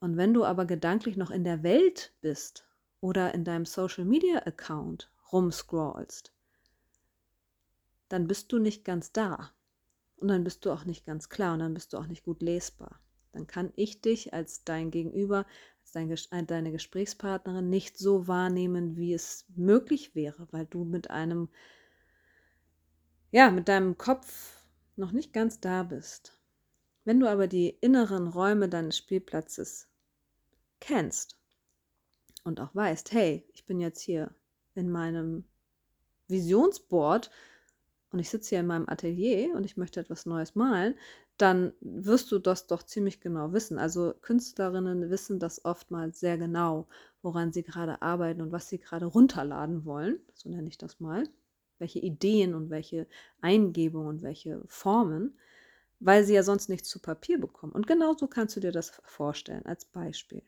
Und 0.00 0.16
wenn 0.16 0.34
du 0.34 0.44
aber 0.44 0.64
gedanklich 0.64 1.16
noch 1.16 1.30
in 1.30 1.44
der 1.44 1.62
Welt 1.62 2.12
bist 2.22 2.66
oder 3.00 3.32
in 3.34 3.44
deinem 3.44 3.66
Social 3.66 4.04
Media 4.04 4.40
Account 4.40 5.12
rumscrollst, 5.30 6.32
dann 8.10 8.26
bist 8.26 8.52
du 8.52 8.58
nicht 8.58 8.84
ganz 8.84 9.12
da. 9.12 9.52
Und 10.16 10.28
dann 10.28 10.44
bist 10.44 10.66
du 10.66 10.70
auch 10.70 10.84
nicht 10.84 11.06
ganz 11.06 11.30
klar 11.30 11.54
und 11.54 11.60
dann 11.60 11.72
bist 11.72 11.94
du 11.94 11.96
auch 11.96 12.06
nicht 12.06 12.24
gut 12.24 12.42
lesbar. 12.42 13.00
Dann 13.32 13.46
kann 13.46 13.72
ich 13.76 14.02
dich 14.02 14.34
als 14.34 14.64
dein 14.64 14.90
Gegenüber, 14.90 15.46
als 15.82 15.92
dein, 15.92 16.10
äh, 16.10 16.44
deine 16.44 16.72
Gesprächspartnerin 16.72 17.70
nicht 17.70 17.96
so 17.96 18.26
wahrnehmen, 18.28 18.96
wie 18.96 19.14
es 19.14 19.46
möglich 19.56 20.14
wäre, 20.14 20.48
weil 20.50 20.66
du 20.66 20.84
mit 20.84 21.10
einem, 21.10 21.48
ja, 23.30 23.50
mit 23.50 23.68
deinem 23.68 23.96
Kopf 23.96 24.64
noch 24.96 25.12
nicht 25.12 25.32
ganz 25.32 25.60
da 25.60 25.84
bist. 25.84 26.36
Wenn 27.04 27.20
du 27.20 27.30
aber 27.30 27.46
die 27.46 27.70
inneren 27.70 28.26
Räume 28.28 28.68
deines 28.68 28.98
Spielplatzes 28.98 29.88
kennst 30.80 31.38
und 32.44 32.60
auch 32.60 32.74
weißt, 32.74 33.12
hey, 33.12 33.48
ich 33.54 33.64
bin 33.64 33.80
jetzt 33.80 34.00
hier 34.00 34.34
in 34.74 34.90
meinem 34.90 35.44
Visionsboard 36.28 37.30
und 38.12 38.18
ich 38.18 38.30
sitze 38.30 38.50
hier 38.50 38.60
in 38.60 38.66
meinem 38.66 38.88
Atelier 38.88 39.54
und 39.54 39.64
ich 39.64 39.76
möchte 39.76 40.00
etwas 40.00 40.26
Neues 40.26 40.54
malen, 40.54 40.94
dann 41.36 41.72
wirst 41.80 42.30
du 42.32 42.38
das 42.38 42.66
doch 42.66 42.82
ziemlich 42.82 43.20
genau 43.20 43.52
wissen. 43.52 43.78
Also 43.78 44.14
Künstlerinnen 44.20 45.10
wissen 45.10 45.38
das 45.38 45.64
oftmals 45.64 46.20
sehr 46.20 46.36
genau, 46.38 46.88
woran 47.22 47.52
sie 47.52 47.62
gerade 47.62 48.02
arbeiten 48.02 48.42
und 48.42 48.52
was 48.52 48.68
sie 48.68 48.78
gerade 48.78 49.06
runterladen 49.06 49.84
wollen, 49.84 50.20
so 50.34 50.48
nenne 50.50 50.68
ich 50.68 50.78
das 50.78 51.00
mal, 51.00 51.24
welche 51.78 52.00
Ideen 52.00 52.54
und 52.54 52.70
welche 52.70 53.06
Eingebungen 53.40 54.08
und 54.08 54.22
welche 54.22 54.62
Formen, 54.66 55.38
weil 56.00 56.24
sie 56.24 56.34
ja 56.34 56.42
sonst 56.42 56.68
nichts 56.68 56.88
zu 56.88 57.00
Papier 57.00 57.40
bekommen. 57.40 57.72
Und 57.72 57.86
genauso 57.86 58.26
kannst 58.26 58.56
du 58.56 58.60
dir 58.60 58.72
das 58.72 58.90
vorstellen 59.04 59.66
als 59.66 59.84
Beispiel. 59.84 60.42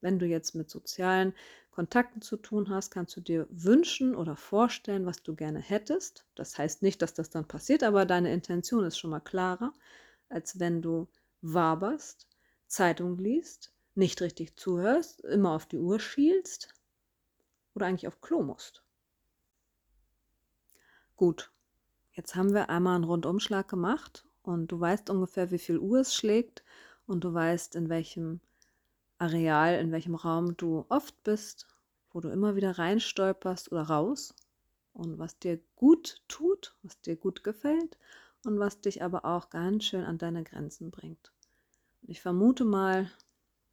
Wenn 0.00 0.18
du 0.18 0.26
jetzt 0.26 0.54
mit 0.54 0.70
sozialen 0.70 1.34
Kontakten 1.70 2.22
zu 2.22 2.36
tun 2.36 2.68
hast, 2.68 2.90
kannst 2.90 3.16
du 3.16 3.20
dir 3.20 3.46
wünschen 3.50 4.14
oder 4.14 4.36
vorstellen, 4.36 5.06
was 5.06 5.22
du 5.22 5.34
gerne 5.34 5.60
hättest. 5.60 6.26
Das 6.34 6.58
heißt 6.58 6.82
nicht, 6.82 7.02
dass 7.02 7.14
das 7.14 7.30
dann 7.30 7.46
passiert, 7.46 7.82
aber 7.82 8.06
deine 8.06 8.32
Intention 8.32 8.84
ist 8.84 8.98
schon 8.98 9.10
mal 9.10 9.20
klarer 9.20 9.72
als 10.30 10.58
wenn 10.58 10.80
du 10.80 11.08
waberst, 11.42 12.26
Zeitung 12.66 13.18
liest, 13.18 13.74
nicht 13.94 14.22
richtig 14.22 14.56
zuhörst, 14.56 15.20
immer 15.22 15.52
auf 15.52 15.66
die 15.66 15.78
Uhr 15.78 16.00
schielst 16.00 16.72
oder 17.74 17.86
eigentlich 17.86 18.08
auf 18.08 18.20
Klo 18.20 18.42
musst. 18.42 18.82
Gut, 21.16 21.50
jetzt 22.12 22.34
haben 22.36 22.54
wir 22.54 22.70
einmal 22.70 22.94
einen 22.94 23.04
Rundumschlag 23.04 23.68
gemacht 23.68 24.24
und 24.42 24.68
du 24.68 24.80
weißt 24.80 25.10
ungefähr, 25.10 25.50
wie 25.50 25.58
viel 25.58 25.78
Uhr 25.78 26.00
es 26.00 26.14
schlägt 26.14 26.62
und 27.06 27.24
du 27.24 27.34
weißt, 27.34 27.74
in 27.74 27.88
welchem 27.88 28.40
Areal, 29.20 29.78
in 29.78 29.92
welchem 29.92 30.14
Raum 30.14 30.56
du 30.56 30.86
oft 30.88 31.22
bist, 31.24 31.66
wo 32.10 32.20
du 32.20 32.30
immer 32.30 32.56
wieder 32.56 32.78
reinstolperst 32.78 33.70
oder 33.70 33.82
raus 33.82 34.34
und 34.94 35.18
was 35.18 35.38
dir 35.38 35.60
gut 35.76 36.22
tut, 36.26 36.74
was 36.82 36.98
dir 37.02 37.16
gut 37.16 37.44
gefällt 37.44 37.98
und 38.46 38.58
was 38.58 38.80
dich 38.80 39.02
aber 39.02 39.26
auch 39.26 39.50
ganz 39.50 39.84
schön 39.84 40.04
an 40.04 40.16
deine 40.16 40.42
Grenzen 40.42 40.90
bringt. 40.90 41.32
Und 42.00 42.08
ich 42.08 42.22
vermute 42.22 42.64
mal, 42.64 43.10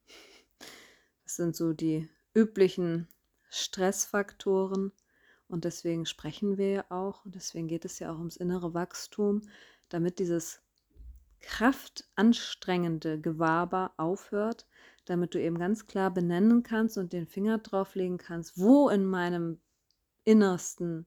das 1.24 1.38
sind 1.38 1.56
so 1.56 1.72
die 1.72 2.10
üblichen 2.34 3.08
Stressfaktoren 3.50 4.92
und 5.48 5.64
deswegen 5.64 6.06
sprechen 6.06 6.58
wir 6.58 6.72
ja 6.72 6.86
auch 6.90 7.24
und 7.24 7.36
deswegen 7.36 7.70
geht 7.70 7.86
es 7.86 8.00
ja 8.00 8.12
auch 8.12 8.18
ums 8.18 8.36
innere 8.36 8.74
Wachstum, 8.74 9.44
damit 9.88 10.20
dieses 10.20 10.60
kraftanstrengende 11.40 13.22
Gewaber 13.22 13.94
aufhört, 13.96 14.66
damit 15.10 15.34
du 15.34 15.42
eben 15.42 15.58
ganz 15.58 15.88
klar 15.88 16.12
benennen 16.14 16.64
kannst 16.64 16.98
und 16.98 17.14
den 17.14 17.28
Finger 17.28 17.58
drauflegen 17.58 18.18
kannst, 18.18 18.58
wo 18.58 18.90
in 18.90 19.06
meinem 19.06 19.60
innersten 20.24 21.06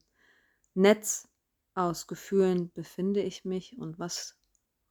Netz 0.73 1.27
aus 1.73 2.07
Gefühlen 2.07 2.71
befinde 2.73 3.21
ich 3.21 3.45
mich 3.45 3.77
und 3.77 3.99
was, 3.99 4.37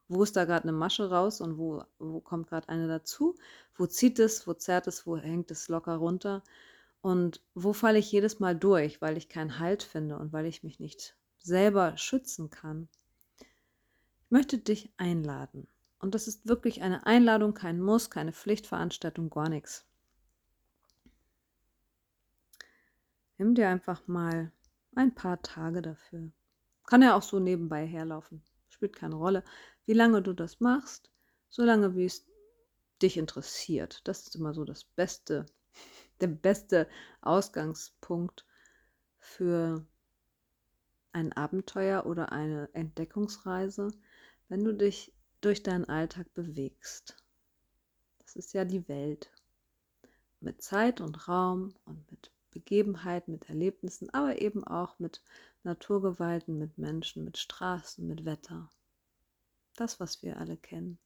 wo 0.08 0.22
ist 0.22 0.36
da 0.36 0.44
gerade 0.44 0.64
eine 0.64 0.72
Masche 0.72 1.10
raus 1.10 1.40
und 1.40 1.58
wo, 1.58 1.82
wo 1.98 2.20
kommt 2.20 2.48
gerade 2.48 2.68
eine 2.68 2.88
dazu? 2.88 3.36
Wo 3.74 3.86
zieht 3.86 4.18
es, 4.18 4.46
wo 4.46 4.54
zerrt 4.54 4.86
es, 4.86 5.06
wo 5.06 5.16
hängt 5.16 5.50
es 5.50 5.68
locker 5.68 5.96
runter? 5.96 6.42
Und 7.02 7.42
wo 7.54 7.72
falle 7.72 7.98
ich 7.98 8.12
jedes 8.12 8.40
Mal 8.40 8.56
durch, 8.56 9.00
weil 9.00 9.16
ich 9.16 9.28
keinen 9.28 9.58
Halt 9.58 9.82
finde 9.82 10.18
und 10.18 10.32
weil 10.32 10.46
ich 10.46 10.62
mich 10.62 10.80
nicht 10.80 11.16
selber 11.38 11.96
schützen 11.96 12.50
kann? 12.50 12.88
Ich 13.38 14.30
möchte 14.30 14.58
dich 14.58 14.92
einladen. 14.96 15.66
Und 16.00 16.14
das 16.14 16.26
ist 16.26 16.48
wirklich 16.48 16.82
eine 16.82 17.06
Einladung, 17.06 17.54
kein 17.54 17.80
Muss, 17.80 18.10
keine 18.10 18.32
Pflichtveranstaltung, 18.32 19.28
gar 19.30 19.48
nichts. 19.48 19.86
Nimm 23.36 23.54
dir 23.54 23.68
einfach 23.68 24.06
mal 24.06 24.50
ein 24.94 25.14
paar 25.14 25.40
Tage 25.42 25.82
dafür. 25.82 26.30
Kann 26.86 27.02
ja 27.02 27.16
auch 27.16 27.22
so 27.22 27.38
nebenbei 27.38 27.86
herlaufen. 27.86 28.42
Spielt 28.70 28.96
keine 28.96 29.14
Rolle. 29.14 29.44
Wie 29.84 29.92
lange 29.92 30.22
du 30.22 30.32
das 30.32 30.60
machst, 30.60 31.10
solange 31.50 31.94
wie 31.94 32.06
es 32.06 32.26
dich 33.02 33.16
interessiert. 33.16 34.00
Das 34.08 34.22
ist 34.22 34.36
immer 34.36 34.54
so 34.54 34.64
das 34.64 34.84
Beste, 34.84 35.46
der 36.20 36.28
beste 36.28 36.88
Ausgangspunkt 37.20 38.46
für 39.18 39.86
ein 41.12 41.32
Abenteuer 41.32 42.06
oder 42.06 42.32
eine 42.32 42.68
Entdeckungsreise, 42.72 43.88
wenn 44.48 44.64
du 44.64 44.72
dich 44.74 45.12
durch 45.40 45.62
deinen 45.62 45.86
Alltag 45.86 46.32
bewegst. 46.34 47.16
Das 48.18 48.36
ist 48.36 48.52
ja 48.52 48.64
die 48.64 48.86
Welt. 48.88 49.32
Mit 50.40 50.62
Zeit 50.62 51.00
und 51.00 51.28
Raum 51.28 51.74
und 51.84 52.10
mit 52.10 52.30
Begebenheiten, 52.50 53.32
mit 53.32 53.48
Erlebnissen, 53.48 54.10
aber 54.10 54.40
eben 54.40 54.64
auch 54.64 54.98
mit 54.98 55.22
Naturgewalten, 55.62 56.58
mit 56.58 56.78
Menschen, 56.78 57.24
mit 57.24 57.38
Straßen, 57.38 58.06
mit 58.06 58.24
Wetter. 58.24 58.70
Das, 59.76 60.00
was 60.00 60.22
wir 60.22 60.38
alle 60.38 60.56
kennen. 60.56 60.98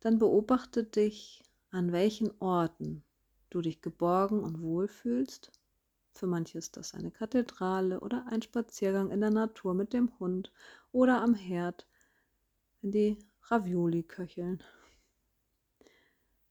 Dann 0.00 0.18
beobachte 0.18 0.84
dich, 0.84 1.42
an 1.70 1.92
welchen 1.92 2.30
Orten 2.40 3.04
du 3.50 3.60
dich 3.60 3.80
geborgen 3.80 4.40
und 4.40 4.60
wohl 4.60 4.88
fühlst. 4.88 5.52
Für 6.14 6.26
manche 6.26 6.58
ist 6.58 6.76
das 6.76 6.94
eine 6.94 7.10
Kathedrale 7.10 8.00
oder 8.00 8.26
ein 8.28 8.42
Spaziergang 8.42 9.10
in 9.10 9.20
der 9.20 9.30
Natur 9.30 9.74
mit 9.74 9.92
dem 9.92 10.18
Hund 10.18 10.52
oder 10.90 11.22
am 11.22 11.34
Herd, 11.34 11.86
wenn 12.82 12.90
die 12.90 13.18
Ravioli 13.44 14.02
köcheln. 14.02 14.62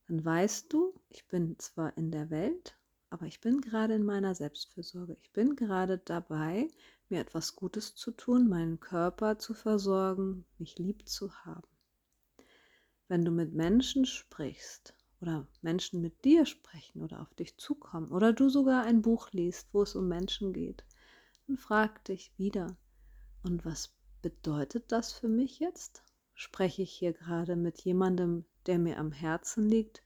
dann 0.07 0.23
weißt 0.23 0.71
du, 0.71 0.93
ich 1.09 1.27
bin 1.27 1.59
zwar 1.59 1.97
in 1.97 2.09
der 2.09 2.29
Welt, 2.29 2.77
aber 3.09 3.25
ich 3.25 3.41
bin 3.41 3.59
gerade 3.59 3.93
in 3.95 4.05
meiner 4.05 4.33
Selbstfürsorge. 4.33 5.17
Ich 5.21 5.33
bin 5.33 5.57
gerade 5.57 5.97
dabei, 5.97 6.69
mir 7.09 7.19
etwas 7.19 7.57
Gutes 7.57 7.95
zu 7.95 8.11
tun, 8.11 8.47
meinen 8.47 8.79
Körper 8.79 9.39
zu 9.39 9.53
versorgen, 9.53 10.45
mich 10.57 10.77
lieb 10.79 11.07
zu 11.07 11.33
haben. 11.43 11.67
Wenn 13.09 13.25
du 13.25 13.31
mit 13.31 13.53
Menschen 13.53 14.05
sprichst 14.05 14.93
oder 15.19 15.45
Menschen 15.61 16.01
mit 16.01 16.23
dir 16.23 16.45
sprechen 16.45 17.03
oder 17.03 17.21
auf 17.21 17.33
dich 17.33 17.57
zukommen 17.57 18.09
oder 18.09 18.31
du 18.31 18.49
sogar 18.49 18.83
ein 18.83 19.01
Buch 19.01 19.31
liest, 19.31 19.73
wo 19.73 19.81
es 19.83 19.95
um 19.95 20.07
Menschen 20.07 20.53
geht, 20.53 20.85
dann 21.47 21.57
frag 21.57 22.05
dich 22.05 22.31
wieder, 22.37 22.77
und 23.43 23.65
was 23.65 23.93
bedeutet 24.21 24.91
das 24.93 25.11
für 25.11 25.27
mich 25.27 25.59
jetzt? 25.59 26.03
Spreche 26.41 26.81
ich 26.81 26.91
hier 26.91 27.13
gerade 27.13 27.55
mit 27.55 27.81
jemandem, 27.81 28.45
der 28.65 28.79
mir 28.79 28.97
am 28.97 29.11
Herzen 29.11 29.69
liegt, 29.69 30.01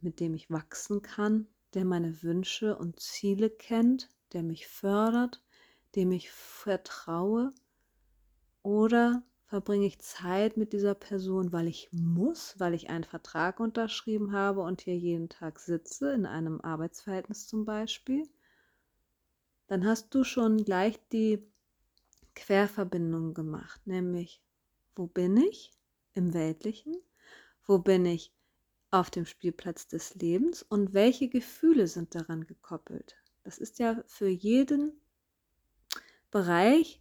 mit 0.00 0.18
dem 0.18 0.34
ich 0.34 0.50
wachsen 0.50 1.00
kann, 1.00 1.46
der 1.74 1.84
meine 1.84 2.24
Wünsche 2.24 2.76
und 2.76 2.98
Ziele 2.98 3.48
kennt, 3.48 4.08
der 4.32 4.42
mich 4.42 4.66
fördert, 4.66 5.44
dem 5.94 6.10
ich 6.10 6.32
vertraue? 6.32 7.54
Oder 8.64 9.22
verbringe 9.44 9.86
ich 9.86 10.00
Zeit 10.00 10.56
mit 10.56 10.72
dieser 10.72 10.96
Person, 10.96 11.52
weil 11.52 11.68
ich 11.68 11.88
muss, 11.92 12.58
weil 12.58 12.74
ich 12.74 12.90
einen 12.90 13.04
Vertrag 13.04 13.60
unterschrieben 13.60 14.32
habe 14.32 14.62
und 14.62 14.80
hier 14.80 14.96
jeden 14.96 15.28
Tag 15.28 15.60
sitze, 15.60 16.14
in 16.14 16.26
einem 16.26 16.60
Arbeitsverhältnis 16.62 17.46
zum 17.46 17.64
Beispiel? 17.64 18.28
Dann 19.68 19.86
hast 19.86 20.12
du 20.16 20.24
schon 20.24 20.64
gleich 20.64 20.98
die 21.12 21.48
Querverbindung 22.34 23.32
gemacht, 23.32 23.86
nämlich 23.86 24.42
wo 24.96 25.06
bin 25.06 25.36
ich 25.36 25.70
im 26.14 26.34
Weltlichen, 26.34 26.96
wo 27.64 27.78
bin 27.78 28.06
ich 28.06 28.32
auf 28.90 29.10
dem 29.10 29.26
Spielplatz 29.26 29.86
des 29.86 30.14
Lebens 30.14 30.62
und 30.62 30.94
welche 30.94 31.28
Gefühle 31.28 31.86
sind 31.86 32.14
daran 32.14 32.46
gekoppelt. 32.46 33.16
Das 33.44 33.58
ist 33.58 33.78
ja 33.78 34.02
für 34.06 34.28
jeden 34.28 35.00
Bereich 36.30 37.00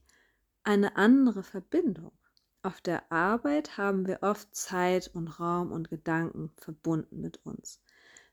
eine 0.63 0.97
andere 0.97 1.43
Verbindung. 1.43 2.11
Auf 2.61 2.81
der 2.81 3.11
Arbeit 3.11 3.77
haben 3.77 4.07
wir 4.07 4.23
oft 4.23 4.53
Zeit 4.55 5.11
und 5.13 5.27
Raum 5.39 5.71
und 5.71 5.89
Gedanken 5.89 6.51
verbunden 6.57 7.21
mit 7.21 7.45
uns. 7.45 7.81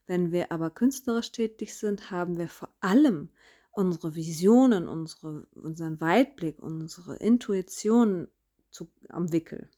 Wenn 0.07 0.33
wir 0.33 0.51
aber 0.51 0.70
künstlerisch 0.70 1.33
tätig 1.33 1.75
sind, 1.77 2.11
haben 2.11 2.38
wir 2.38 2.48
vor 2.48 2.70
allem 2.81 3.31
unsere 3.70 4.14
Visionen, 4.14 4.88
unsere, 4.88 5.46
unseren 5.53 6.01
Weitblick, 6.01 6.59
unsere 6.59 7.16
Intuition 7.16 8.29
zu, 8.72 8.90
am 9.08 9.32
Wickel. 9.32 9.68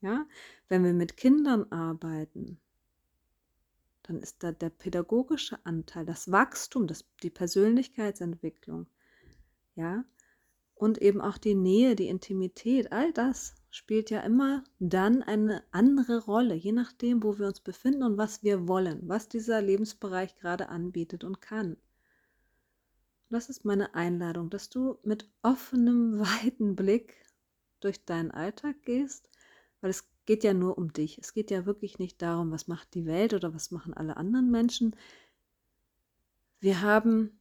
Ja? 0.00 0.26
Wenn 0.68 0.84
wir 0.84 0.92
mit 0.92 1.16
Kindern 1.16 1.70
arbeiten, 1.72 2.60
dann 4.04 4.20
ist 4.20 4.42
da 4.42 4.52
der 4.52 4.70
pädagogische 4.70 5.64
Anteil, 5.64 6.04
das 6.04 6.30
Wachstum, 6.30 6.86
das, 6.86 7.04
die 7.22 7.30
Persönlichkeitsentwicklung, 7.30 8.86
ja, 9.74 10.04
und 10.74 11.00
eben 11.00 11.20
auch 11.20 11.38
die 11.38 11.54
Nähe, 11.54 11.94
die 11.94 12.08
Intimität, 12.08 12.90
all 12.90 13.12
das 13.12 13.54
spielt 13.70 14.10
ja 14.10 14.20
immer 14.20 14.64
dann 14.80 15.22
eine 15.22 15.62
andere 15.70 16.24
Rolle, 16.24 16.54
je 16.54 16.72
nachdem, 16.72 17.22
wo 17.22 17.38
wir 17.38 17.46
uns 17.46 17.60
befinden 17.60 18.02
und 18.02 18.16
was 18.18 18.42
wir 18.42 18.66
wollen, 18.66 19.08
was 19.08 19.28
dieser 19.28 19.62
Lebensbereich 19.62 20.34
gerade 20.36 20.68
anbietet 20.68 21.22
und 21.22 21.40
kann. 21.40 21.76
Das 23.30 23.48
ist 23.48 23.64
meine 23.64 23.94
Einladung, 23.94 24.50
dass 24.50 24.68
du 24.68 24.98
mit 25.04 25.30
offenem, 25.42 26.18
weiten 26.18 26.74
Blick 26.74 27.14
durch 27.84 28.04
deinen 28.04 28.30
Alltag 28.30 28.82
gehst, 28.84 29.28
weil 29.80 29.90
es 29.90 30.08
geht 30.26 30.44
ja 30.44 30.54
nur 30.54 30.78
um 30.78 30.92
dich. 30.92 31.18
Es 31.18 31.34
geht 31.34 31.50
ja 31.50 31.66
wirklich 31.66 31.98
nicht 31.98 32.22
darum, 32.22 32.50
was 32.50 32.68
macht 32.68 32.94
die 32.94 33.06
Welt 33.06 33.34
oder 33.34 33.54
was 33.54 33.70
machen 33.70 33.94
alle 33.94 34.16
anderen 34.16 34.50
Menschen. 34.50 34.96
Wir 36.60 36.80
haben, 36.80 37.38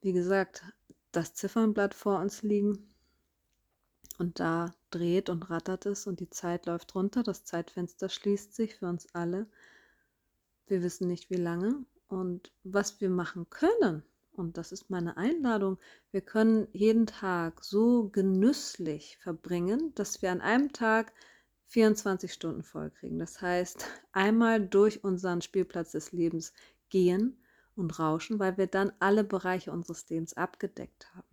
wie 0.00 0.12
gesagt, 0.12 0.62
das 1.12 1.34
Ziffernblatt 1.34 1.94
vor 1.94 2.20
uns 2.20 2.42
liegen 2.42 2.88
und 4.18 4.38
da 4.40 4.74
dreht 4.90 5.28
und 5.28 5.50
rattert 5.50 5.86
es 5.86 6.06
und 6.06 6.20
die 6.20 6.30
Zeit 6.30 6.66
läuft 6.66 6.94
runter. 6.94 7.22
Das 7.22 7.44
Zeitfenster 7.44 8.08
schließt 8.08 8.54
sich 8.54 8.76
für 8.76 8.86
uns 8.86 9.12
alle. 9.14 9.46
Wir 10.66 10.82
wissen 10.82 11.08
nicht, 11.08 11.30
wie 11.30 11.36
lange 11.36 11.84
und 12.08 12.52
was 12.62 13.00
wir 13.00 13.10
machen 13.10 13.50
können 13.50 14.04
und 14.36 14.56
das 14.56 14.72
ist 14.72 14.90
meine 14.90 15.16
Einladung, 15.16 15.78
wir 16.10 16.20
können 16.20 16.68
jeden 16.72 17.06
Tag 17.06 17.64
so 17.64 18.08
genüsslich 18.08 19.16
verbringen, 19.18 19.94
dass 19.94 20.22
wir 20.22 20.32
an 20.32 20.40
einem 20.40 20.72
Tag 20.72 21.12
24 21.66 22.32
Stunden 22.32 22.62
voll 22.62 22.90
kriegen. 22.90 23.18
Das 23.18 23.40
heißt, 23.42 23.86
einmal 24.12 24.66
durch 24.66 25.02
unseren 25.02 25.42
Spielplatz 25.42 25.92
des 25.92 26.12
Lebens 26.12 26.52
gehen 26.88 27.36
und 27.76 27.98
rauschen, 27.98 28.38
weil 28.38 28.56
wir 28.56 28.66
dann 28.66 28.92
alle 29.00 29.24
Bereiche 29.24 29.72
unseres 29.72 30.08
Lebens 30.08 30.34
abgedeckt 30.34 31.12
haben. 31.14 31.26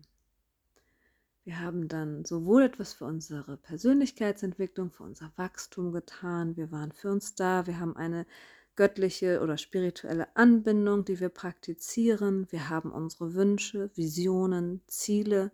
Wir 1.43 1.59
haben 1.59 1.87
dann 1.87 2.23
sowohl 2.23 2.63
etwas 2.63 2.93
für 2.93 3.05
unsere 3.05 3.57
Persönlichkeitsentwicklung, 3.57 4.91
für 4.91 5.03
unser 5.03 5.31
Wachstum 5.37 5.91
getan, 5.91 6.55
wir 6.55 6.71
waren 6.71 6.91
für 6.91 7.11
uns 7.11 7.33
da, 7.33 7.65
wir 7.65 7.79
haben 7.79 7.97
eine 7.97 8.27
göttliche 8.75 9.41
oder 9.41 9.57
spirituelle 9.57 10.35
Anbindung, 10.35 11.05
die 11.05 11.19
wir 11.19 11.29
praktizieren. 11.29 12.47
Wir 12.51 12.69
haben 12.69 12.91
unsere 12.91 13.33
Wünsche, 13.33 13.91
Visionen, 13.95 14.81
Ziele, 14.87 15.51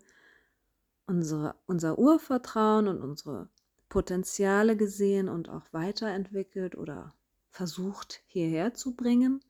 unsere, 1.08 1.56
unser 1.66 1.98
Urvertrauen 1.98 2.88
und 2.88 3.02
unsere 3.02 3.50
Potenziale 3.90 4.76
gesehen 4.76 5.30
und 5.30 5.50
auch 5.50 5.64
weiterentwickelt 5.72 6.76
oder 6.76 7.14
versucht 7.50 8.22
hierher 8.28 8.74
zu 8.74 8.96
bringen. 8.96 9.44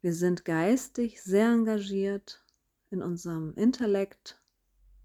Wir 0.00 0.12
sind 0.12 0.44
geistig 0.44 1.22
sehr 1.22 1.48
engagiert 1.48 2.44
in 2.90 3.02
unserem 3.02 3.54
Intellekt, 3.54 4.38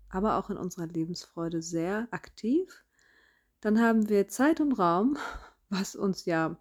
aber 0.09 0.37
auch 0.37 0.49
in 0.49 0.57
unserer 0.57 0.87
Lebensfreude 0.87 1.61
sehr 1.61 2.07
aktiv. 2.11 2.83
Dann 3.61 3.81
haben 3.81 4.09
wir 4.09 4.27
Zeit 4.27 4.59
und 4.59 4.73
Raum, 4.73 5.17
was 5.69 5.95
uns 5.95 6.25
ja 6.25 6.57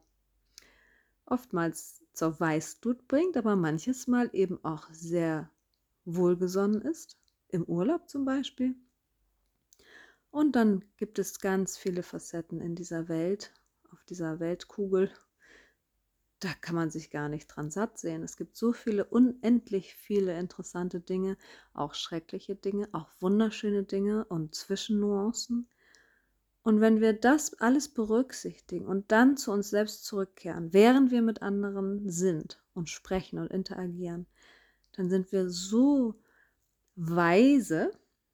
oftmals 1.30 2.02
zur 2.12 2.38
Weißglut 2.38 3.06
bringt, 3.08 3.36
aber 3.36 3.56
manches 3.56 4.06
Mal 4.06 4.30
eben 4.32 4.62
auch 4.64 4.88
sehr 4.90 5.50
wohlgesonnen 6.04 6.82
ist, 6.82 7.18
im 7.48 7.64
Urlaub 7.64 8.08
zum 8.08 8.24
Beispiel. 8.24 8.74
Und 10.30 10.56
dann 10.56 10.84
gibt 10.96 11.18
es 11.18 11.40
ganz 11.40 11.76
viele 11.76 12.02
Facetten 12.02 12.60
in 12.60 12.74
dieser 12.74 13.08
Welt, 13.08 13.52
auf 13.92 14.04
dieser 14.04 14.40
Weltkugel. 14.40 15.10
Da 16.40 16.52
kann 16.60 16.76
man 16.76 16.90
sich 16.90 17.10
gar 17.10 17.28
nicht 17.28 17.48
dran 17.48 17.70
satt 17.70 17.98
sehen. 17.98 18.22
Es 18.22 18.36
gibt 18.36 18.56
so 18.56 18.72
viele, 18.72 19.04
unendlich 19.04 19.94
viele 19.94 20.38
interessante 20.38 21.00
Dinge, 21.00 21.36
auch 21.72 21.94
schreckliche 21.94 22.54
Dinge, 22.54 22.88
auch 22.92 23.10
wunderschöne 23.20 23.84
Dinge 23.84 24.24
und 24.26 24.54
Zwischennuancen. 24.54 25.68
Und 26.68 26.82
wenn 26.82 27.00
wir 27.00 27.14
das 27.14 27.54
alles 27.62 27.88
berücksichtigen 27.88 28.84
und 28.84 29.10
dann 29.10 29.38
zu 29.38 29.52
uns 29.52 29.70
selbst 29.70 30.04
zurückkehren, 30.04 30.74
während 30.74 31.10
wir 31.10 31.22
mit 31.22 31.40
anderen 31.40 32.10
sind 32.10 32.62
und 32.74 32.90
sprechen 32.90 33.38
und 33.38 33.50
interagieren, 33.50 34.26
dann 34.92 35.08
sind 35.08 35.32
wir 35.32 35.48
so 35.48 36.20
weise, 36.94 37.90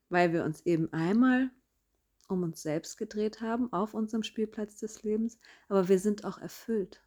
weil 0.08 0.32
wir 0.32 0.42
uns 0.42 0.66
eben 0.66 0.92
einmal 0.92 1.48
um 2.26 2.42
uns 2.42 2.60
selbst 2.60 2.96
gedreht 2.96 3.40
haben 3.40 3.72
auf 3.72 3.94
unserem 3.94 4.24
Spielplatz 4.24 4.78
des 4.78 5.04
Lebens, 5.04 5.38
aber 5.68 5.88
wir 5.88 6.00
sind 6.00 6.24
auch 6.24 6.38
erfüllt. 6.38 7.03